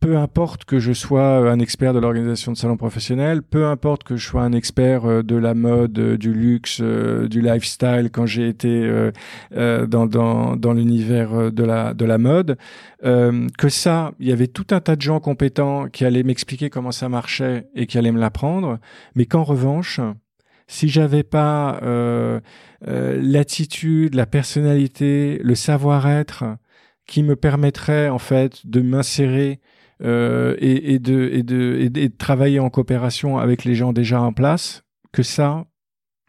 [0.00, 4.16] peu importe que je sois un expert de l'organisation de salon professionnel, peu importe que
[4.16, 8.26] je sois un expert euh, de la mode, euh, du luxe, euh, du lifestyle quand
[8.26, 8.66] j'ai été
[9.52, 12.56] dans, dans, dans l'univers de la, de la mode,
[13.02, 16.92] que ça, il y avait tout un tas de gens compétents qui allaient m'expliquer comment
[16.92, 18.78] ça marchait et qui allaient me l'apprendre,
[19.14, 20.00] mais qu'en revanche,
[20.68, 22.40] si j'avais pas euh,
[22.88, 26.44] euh, l'attitude, la personnalité, le savoir-être
[27.06, 29.60] qui me permettrait en fait de m'insérer
[30.02, 34.20] euh, et, et, de, et, de, et, de, travailler en coopération avec les gens déjà
[34.20, 35.64] en place, que ça,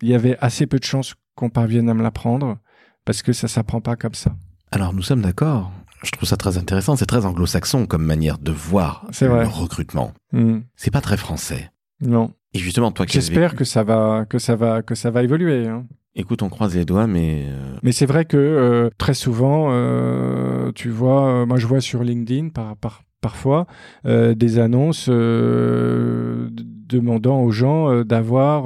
[0.01, 2.57] il y avait assez peu de chances qu'on parvienne à me l'apprendre,
[3.05, 4.35] parce que ça s'apprend pas comme ça.
[4.71, 5.71] Alors nous sommes d'accord.
[6.03, 6.95] Je trouve ça très intéressant.
[6.95, 9.45] C'est très anglo-saxon comme manière de voir le vrai.
[9.45, 10.13] recrutement.
[10.31, 10.59] Mmh.
[10.75, 11.71] C'est pas très français.
[12.01, 12.33] Non.
[12.53, 15.67] Et justement, toi, j'espère que ça va, que ça va, que ça va évoluer.
[15.67, 15.85] Hein.
[16.15, 17.45] Écoute, on croise les doigts, mais.
[17.47, 17.77] Euh...
[17.83, 22.49] Mais c'est vrai que euh, très souvent, euh, tu vois, moi je vois sur LinkedIn
[22.49, 23.67] par, par parfois
[24.05, 28.65] euh, des annonces euh, demandant aux gens euh, d'avoir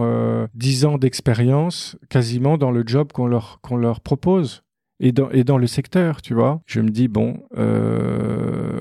[0.54, 4.64] 10 ans d'expérience quasiment dans le job qu'on leur, qu'on leur propose.
[5.00, 6.62] et dans, et dans le secteur, tu vois.
[6.66, 7.40] Je me dis bon,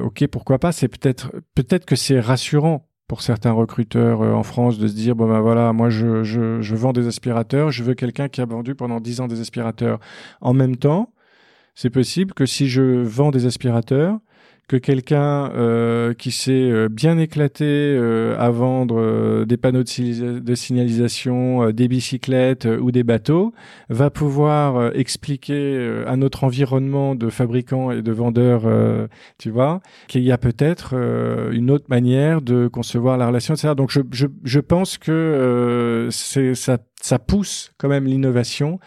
[0.00, 0.72] ok, pourquoi pas.
[0.72, 5.28] C'est peut-être peut-être que c'est rassurant pour certains recruteurs en France de se dire bon
[5.28, 8.76] ben voilà, moi je, je, je vends des aspirateurs, je veux quelqu'un qui a vendu
[8.76, 9.98] pendant 10 ans des aspirateurs.
[10.40, 11.12] En même temps,
[11.74, 14.18] c'est possible que si je vends des aspirateurs,
[14.70, 20.54] que quelqu'un euh, qui s'est euh, bien éclaté euh, à vendre euh, des panneaux de,
[20.54, 23.52] signalisation, euh, des bicyclettes ou des bateaux,
[23.88, 28.62] va pouvoir expliquer à notre environnement de fabricants et de vendeurs,
[29.38, 30.94] tu vois, qu'il y a peut-être
[31.52, 33.74] une autre manière de concevoir la relation, etc.
[33.76, 38.78] Donc je, je, je pense que ça, ça pousse quand même l'innovation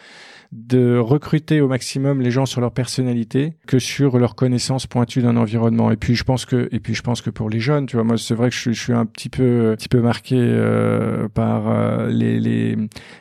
[0.54, 5.36] de recruter au maximum les gens sur leur personnalité que sur leur connaissance pointue d'un
[5.36, 5.89] environnement.
[5.89, 8.04] Et puis je pense que et puis je pense que pour les jeunes, tu vois,
[8.04, 11.28] moi c'est vrai que je, je, suis un petit peu un petit peu marqué euh,
[11.28, 12.78] par euh, les, les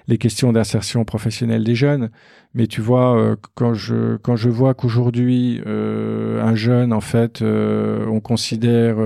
[0.08, 2.10] les questions d'insertion professionnelle des jeunes.
[2.54, 7.40] Mais tu vois, euh, quand je quand je vois qu'aujourd'hui euh, un jeune, en fait,
[7.40, 8.96] euh, on considère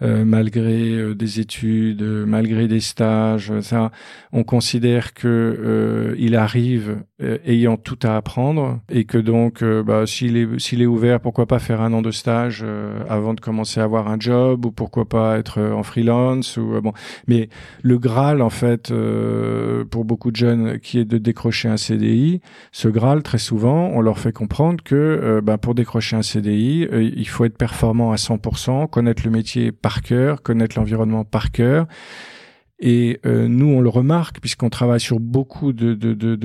[0.00, 3.90] malgré des études, malgré des stages, ça,
[4.32, 7.02] on considère que il arrive
[7.44, 11.58] ayant tout à apprendre et que donc, bah, s'il est s'il est ouvert, pourquoi pas
[11.58, 12.64] faire un an de stage
[13.08, 16.92] avant de commencer à avoir un job ou pourquoi pas être en freelance ou bon.
[17.26, 17.48] Mais
[17.82, 18.92] le graal, en fait,
[19.90, 22.40] pour beaucoup de jeunes, qui est de décrocher un CDI
[22.90, 27.02] Graal, très souvent, on leur fait comprendre que euh, ben, pour décrocher un CDI, euh,
[27.02, 31.86] il faut être performant à 100%, connaître le métier par cœur, connaître l'environnement par cœur.
[32.80, 35.94] Et euh, nous, on le remarque puisqu'on travaille sur beaucoup de,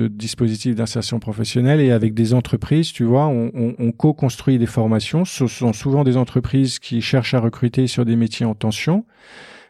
[0.08, 5.24] dispositifs d'insertion professionnelle et avec des entreprises, tu vois, on, on, on co-construit des formations.
[5.24, 9.04] Ce sont souvent des entreprises qui cherchent à recruter sur des métiers en tension.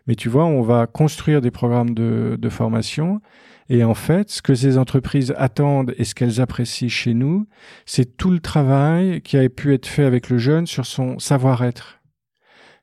[0.07, 3.21] Mais tu vois, on va construire des programmes de formation
[3.73, 7.47] et en fait, ce que ces entreprises attendent et ce qu'elles apprécient chez nous,
[7.87, 12.01] c'est tout le travail qui a pu être fait avec le jeune sur son savoir-être.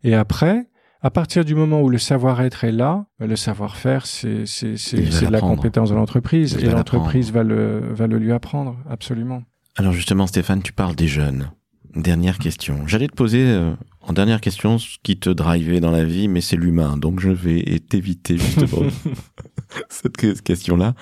[0.05, 0.69] Et après,
[1.01, 5.89] à partir du moment où le savoir-être est là, le savoir-faire, c'est de la compétence
[5.89, 9.43] de l'entreprise et l'entreprise va le va le lui apprendre absolument.
[9.75, 11.51] Alors justement, Stéphane, tu parles des jeunes.
[11.95, 12.87] Dernière question.
[12.87, 16.41] J'allais te poser euh, en dernière question ce qui te drivait dans la vie, mais
[16.41, 18.83] c'est l'humain, donc je vais t'éviter justement
[19.89, 20.93] cette question-là.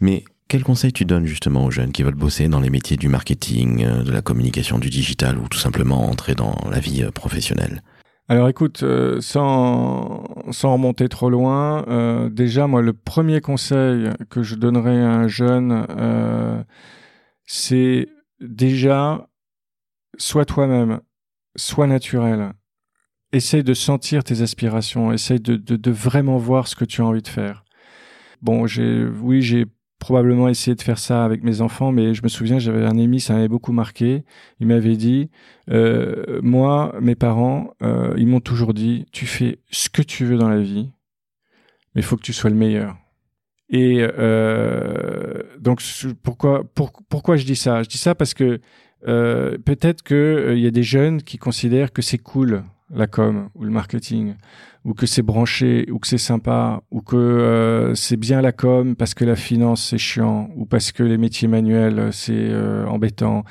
[0.00, 3.08] Mais quel conseil tu donnes justement aux jeunes qui veulent bosser dans les métiers du
[3.08, 7.10] marketing, euh, de la communication, du digital ou tout simplement entrer dans la vie euh,
[7.10, 7.82] professionnelle?
[8.28, 8.82] Alors écoute,
[9.20, 11.84] sans, sans remonter trop loin,
[12.30, 15.84] déjà moi le premier conseil que je donnerais à un jeune,
[17.44, 18.08] c'est
[18.40, 19.28] déjà
[20.18, 21.00] sois toi-même,
[21.56, 22.52] sois naturel.
[23.32, 27.28] Essaye de sentir tes aspirations, essaye de, vraiment voir ce que tu as envie de
[27.28, 27.63] faire.
[28.44, 28.66] Bon,
[29.22, 29.64] oui, j'ai
[29.98, 33.20] probablement essayé de faire ça avec mes enfants, mais je me souviens, j'avais un ami,
[33.20, 34.22] ça m'avait beaucoup marqué.
[34.60, 35.30] Il m'avait dit,
[35.70, 40.36] euh, moi, mes parents, euh, ils m'ont toujours dit, tu fais ce que tu veux
[40.36, 40.90] dans la vie,
[41.94, 42.98] mais il faut que tu sois le meilleur.
[43.70, 45.80] Et euh, donc,
[46.22, 47.82] pourquoi, pour, pourquoi je dis ça?
[47.82, 48.60] Je dis ça parce que
[49.00, 53.70] peut-être qu'il y a des jeunes qui considèrent que c'est cool la com ou le
[53.70, 54.34] marketing,
[54.84, 58.94] ou que c'est branché, ou que c'est sympa, ou que euh, c'est bien la com
[58.94, 62.52] parce que la finance c'est chiant, ou parce que les métiers manuels c'est
[62.86, 63.44] embêtant.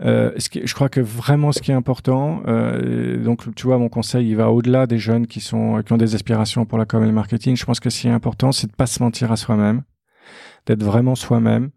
[0.00, 2.42] Ce qui, je crois que vraiment ce qui est important,
[3.22, 6.14] donc tu vois mon conseil il va au-delà des jeunes qui sont qui ont des
[6.14, 7.56] aspirations pour la com et le marketing.
[7.56, 9.82] Je pense que ce qui est important c'est de pas se mentir à soi-même,
[10.66, 11.70] d'être vraiment soi-même,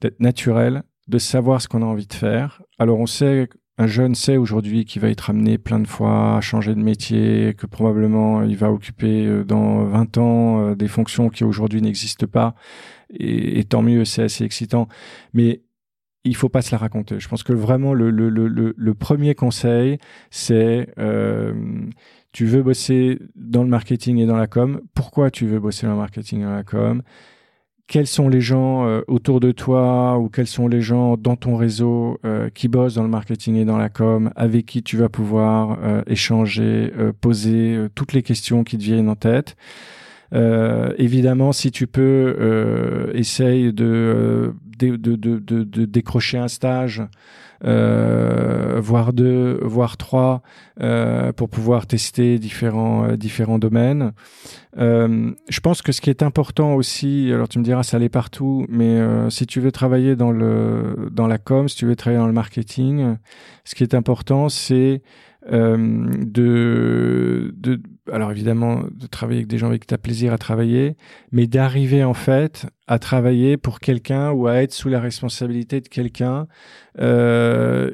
[0.00, 2.62] d'être naturel de savoir ce qu'on a envie de faire.
[2.78, 3.48] Alors on sait,
[3.78, 7.54] un jeune sait aujourd'hui qu'il va être amené plein de fois à changer de métier,
[7.56, 12.26] que probablement il va occuper euh, dans 20 ans euh, des fonctions qui aujourd'hui n'existent
[12.26, 12.56] pas.
[13.10, 14.88] Et, tant mieux, c'est assez excitant.
[15.32, 15.62] Mais
[16.24, 17.20] il faut pas se la raconter.
[17.20, 19.98] Je pense que vraiment le, premier conseil,
[20.30, 21.54] c'est euh,
[22.32, 24.80] tu veux bosser dans le marketing et dans la com.
[24.94, 27.02] Pourquoi tu veux bosser dans le marketing et dans la com?
[27.88, 31.56] Quels sont les gens euh, autour de toi ou quels sont les gens dans ton
[31.56, 35.08] réseau euh, qui bossent dans le marketing et dans la com, avec qui tu vas
[35.08, 39.56] pouvoir euh, échanger, poser toutes les questions qui te viennent en tête?
[40.32, 47.02] Évidemment, si tu peux, essaye de, de, de, de, de décrocher un stage
[47.64, 50.42] euh, voire deux, voire trois,
[50.80, 54.12] euh, pour pouvoir tester différents euh, différents domaines.
[54.78, 58.08] Euh, je pense que ce qui est important aussi, alors tu me diras ça allait
[58.08, 61.96] partout, mais euh, si tu veux travailler dans le dans la com, si tu veux
[61.96, 63.16] travailler dans le marketing,
[63.64, 65.02] ce qui est important, c'est
[65.50, 67.80] de, de,
[68.12, 70.96] alors évidemment, de travailler avec des gens avec qui tu as plaisir à travailler,
[71.32, 75.88] mais d'arriver en fait à travailler pour quelqu'un ou à être sous la responsabilité de
[75.88, 76.46] quelqu'un
[77.00, 77.92] euh,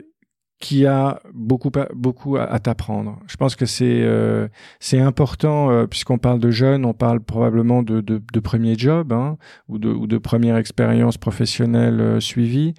[0.64, 3.18] qui a beaucoup beaucoup à, t'apprendre.
[3.26, 4.48] Je pense que c'est euh,
[4.80, 9.12] c'est important euh, puisqu'on parle de jeunes, on parle probablement de de, de premier job
[9.12, 9.36] hein,
[9.68, 12.72] ou de ou de première expérience professionnelle euh, suivie.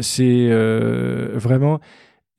[0.00, 1.78] C'est euh, vraiment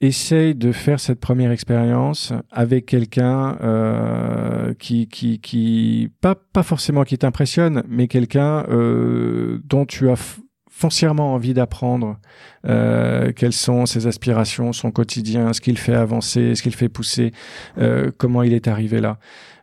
[0.01, 7.03] essaye de faire cette première expérience avec quelqu'un euh, qui, qui, qui pas, pas forcément
[7.03, 10.39] qui t'impressionne, mais quelqu'un euh, dont tu as
[10.71, 12.17] foncièrement envie d'apprendre
[12.65, 17.31] euh, quelles sont ses aspirations, son quotidien, ce qu'il fait avancer, ce qu'il fait pousser,
[17.77, 19.19] euh, comment il est arrivé là.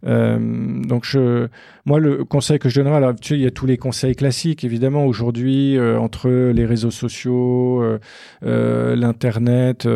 [0.07, 0.39] Euh,
[0.85, 1.49] donc je,
[1.85, 4.15] moi le conseil que je donnerais, alors tu sais, il y a tous les conseils
[4.15, 7.99] classiques évidemment aujourd'hui euh, entre les réseaux sociaux, euh,
[8.45, 9.89] euh l'internet,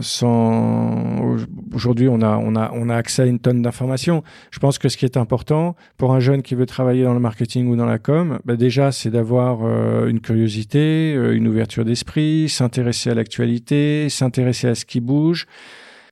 [0.00, 1.36] sans
[1.74, 4.22] aujourd'hui on a on a on a accès à une tonne d'informations.
[4.50, 7.20] Je pense que ce qui est important pour un jeune qui veut travailler dans le
[7.20, 9.60] marketing ou dans la com, bah déjà c'est d'avoir
[10.06, 15.46] une curiosité, une ouverture d'esprit, s'intéresser à l'actualité, s'intéresser à ce qui bouge.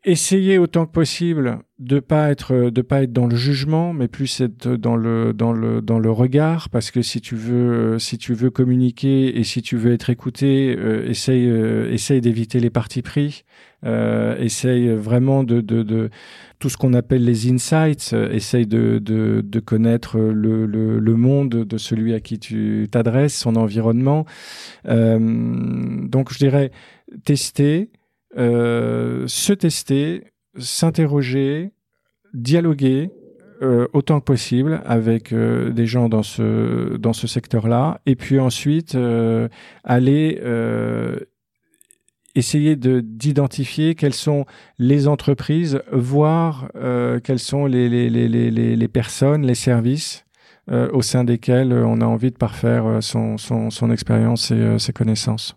[0.04, 4.40] Essayer autant que possible de pas être de pas être dans le jugement, mais plus
[4.40, 8.32] être dans le dans le dans le regard, parce que si tu veux si tu
[8.32, 13.02] veux communiquer et si tu veux être écouté, euh, essaye euh, essaye d'éviter les partis
[13.02, 13.42] pris,
[13.84, 16.10] euh, essaye vraiment de, de, de
[16.60, 21.50] tout ce qu'on appelle les insights, essaye de, de, de connaître le, le, le, monde
[21.50, 24.26] de celui à qui tu t'adresses, son environnement.
[24.84, 26.70] Donc je dirais
[27.24, 27.90] tester,
[28.36, 30.24] se tester,
[30.58, 31.72] s'interroger,
[32.34, 33.10] dialoguer
[33.60, 38.38] euh, autant que possible avec euh, des gens dans ce dans ce secteur-là, et puis
[38.38, 39.48] ensuite euh,
[39.82, 40.40] aller
[42.36, 44.46] essayer de d'identifier quelles sont
[44.78, 46.70] les entreprises, voir
[47.24, 50.24] quelles sont les les, les, les, les personnes, les services
[50.70, 55.56] au sein desquels on a envie de parfaire son, son, son expérience et ses connaissances.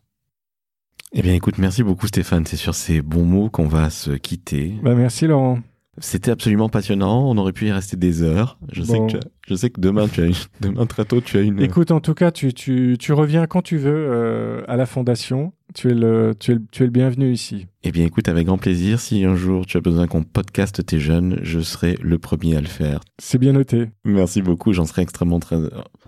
[1.14, 2.46] Eh bien, écoute, merci beaucoup Stéphane.
[2.46, 4.76] C'est sur ces bons mots qu'on va se quitter.
[4.82, 5.60] Bah, merci Laurent.
[5.98, 7.30] C'était absolument passionnant.
[7.30, 8.58] On aurait pu y rester des heures.
[8.72, 11.42] Je sais que je sais que demain tu as une, demain très tôt tu as
[11.42, 11.62] une.
[11.62, 15.52] Écoute, en tout cas, tu tu tu reviens quand tu veux euh, à la fondation.
[15.74, 17.68] Tu es le tu es le, tu es le bienvenu ici.
[17.84, 19.02] Eh bien, écoute, avec grand plaisir.
[19.02, 22.62] Si un jour tu as besoin qu'on podcast tes jeunes, je serai le premier à
[22.62, 23.02] le faire.
[23.20, 23.90] C'est bien noté.
[24.06, 24.72] Merci beaucoup.
[24.72, 25.58] J'en serai extrêmement très.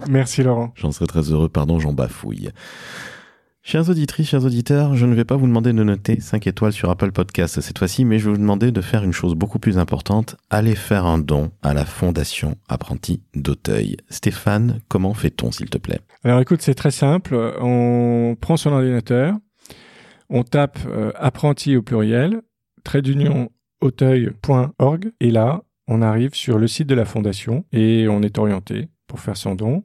[0.10, 0.72] Merci Laurent.
[0.76, 1.50] J'en serai très heureux.
[1.50, 2.52] Pardon, j'en bafouille.
[3.66, 6.90] Chers auditrices, chers auditeurs, je ne vais pas vous demander de noter 5 étoiles sur
[6.90, 9.78] Apple Podcast cette fois-ci, mais je vais vous demander de faire une chose beaucoup plus
[9.78, 13.96] importante, aller faire un don à la Fondation Apprenti d'Auteuil.
[14.10, 16.02] Stéphane, comment fait-on s'il te plaît?
[16.26, 19.34] Alors écoute, c'est très simple, on prend son ordinateur,
[20.30, 22.42] on tape euh, apprenti au pluriel,
[22.84, 23.50] trait d'union
[23.80, 28.90] auteuil.org, et là, on arrive sur le site de la Fondation et on est orienté
[29.08, 29.84] pour faire son don.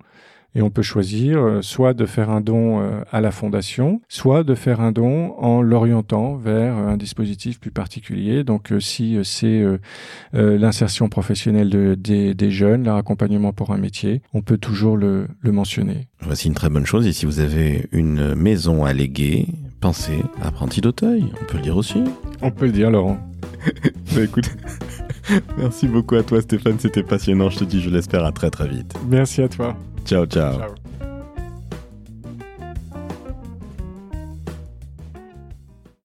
[0.54, 4.44] Et on peut choisir euh, soit de faire un don euh, à la fondation, soit
[4.44, 8.44] de faire un don en l'orientant vers un dispositif plus particulier.
[8.44, 9.64] Donc euh, si c'est
[10.32, 15.52] l'insertion professionnelle de, des, jeunes, leur accompagnement pour un métier, on peut toujours le, le
[15.52, 16.08] mentionner.
[16.20, 17.06] Voici une très bonne chose.
[17.06, 19.46] Et si vous avez une maison à léguer,
[19.80, 21.24] pensez apprenti d'Auteuil.
[21.40, 22.02] On peut le dire aussi.
[22.42, 23.18] On peut le dire, Laurent.
[24.14, 24.50] bah, écoute,
[25.58, 27.50] merci beaucoup à toi Stéphane, c'était passionnant.
[27.50, 28.94] Je te dis, je l'espère à très très vite.
[29.08, 29.76] Merci à toi.
[30.08, 30.56] Ciao, ciao.
[30.56, 30.87] ciao.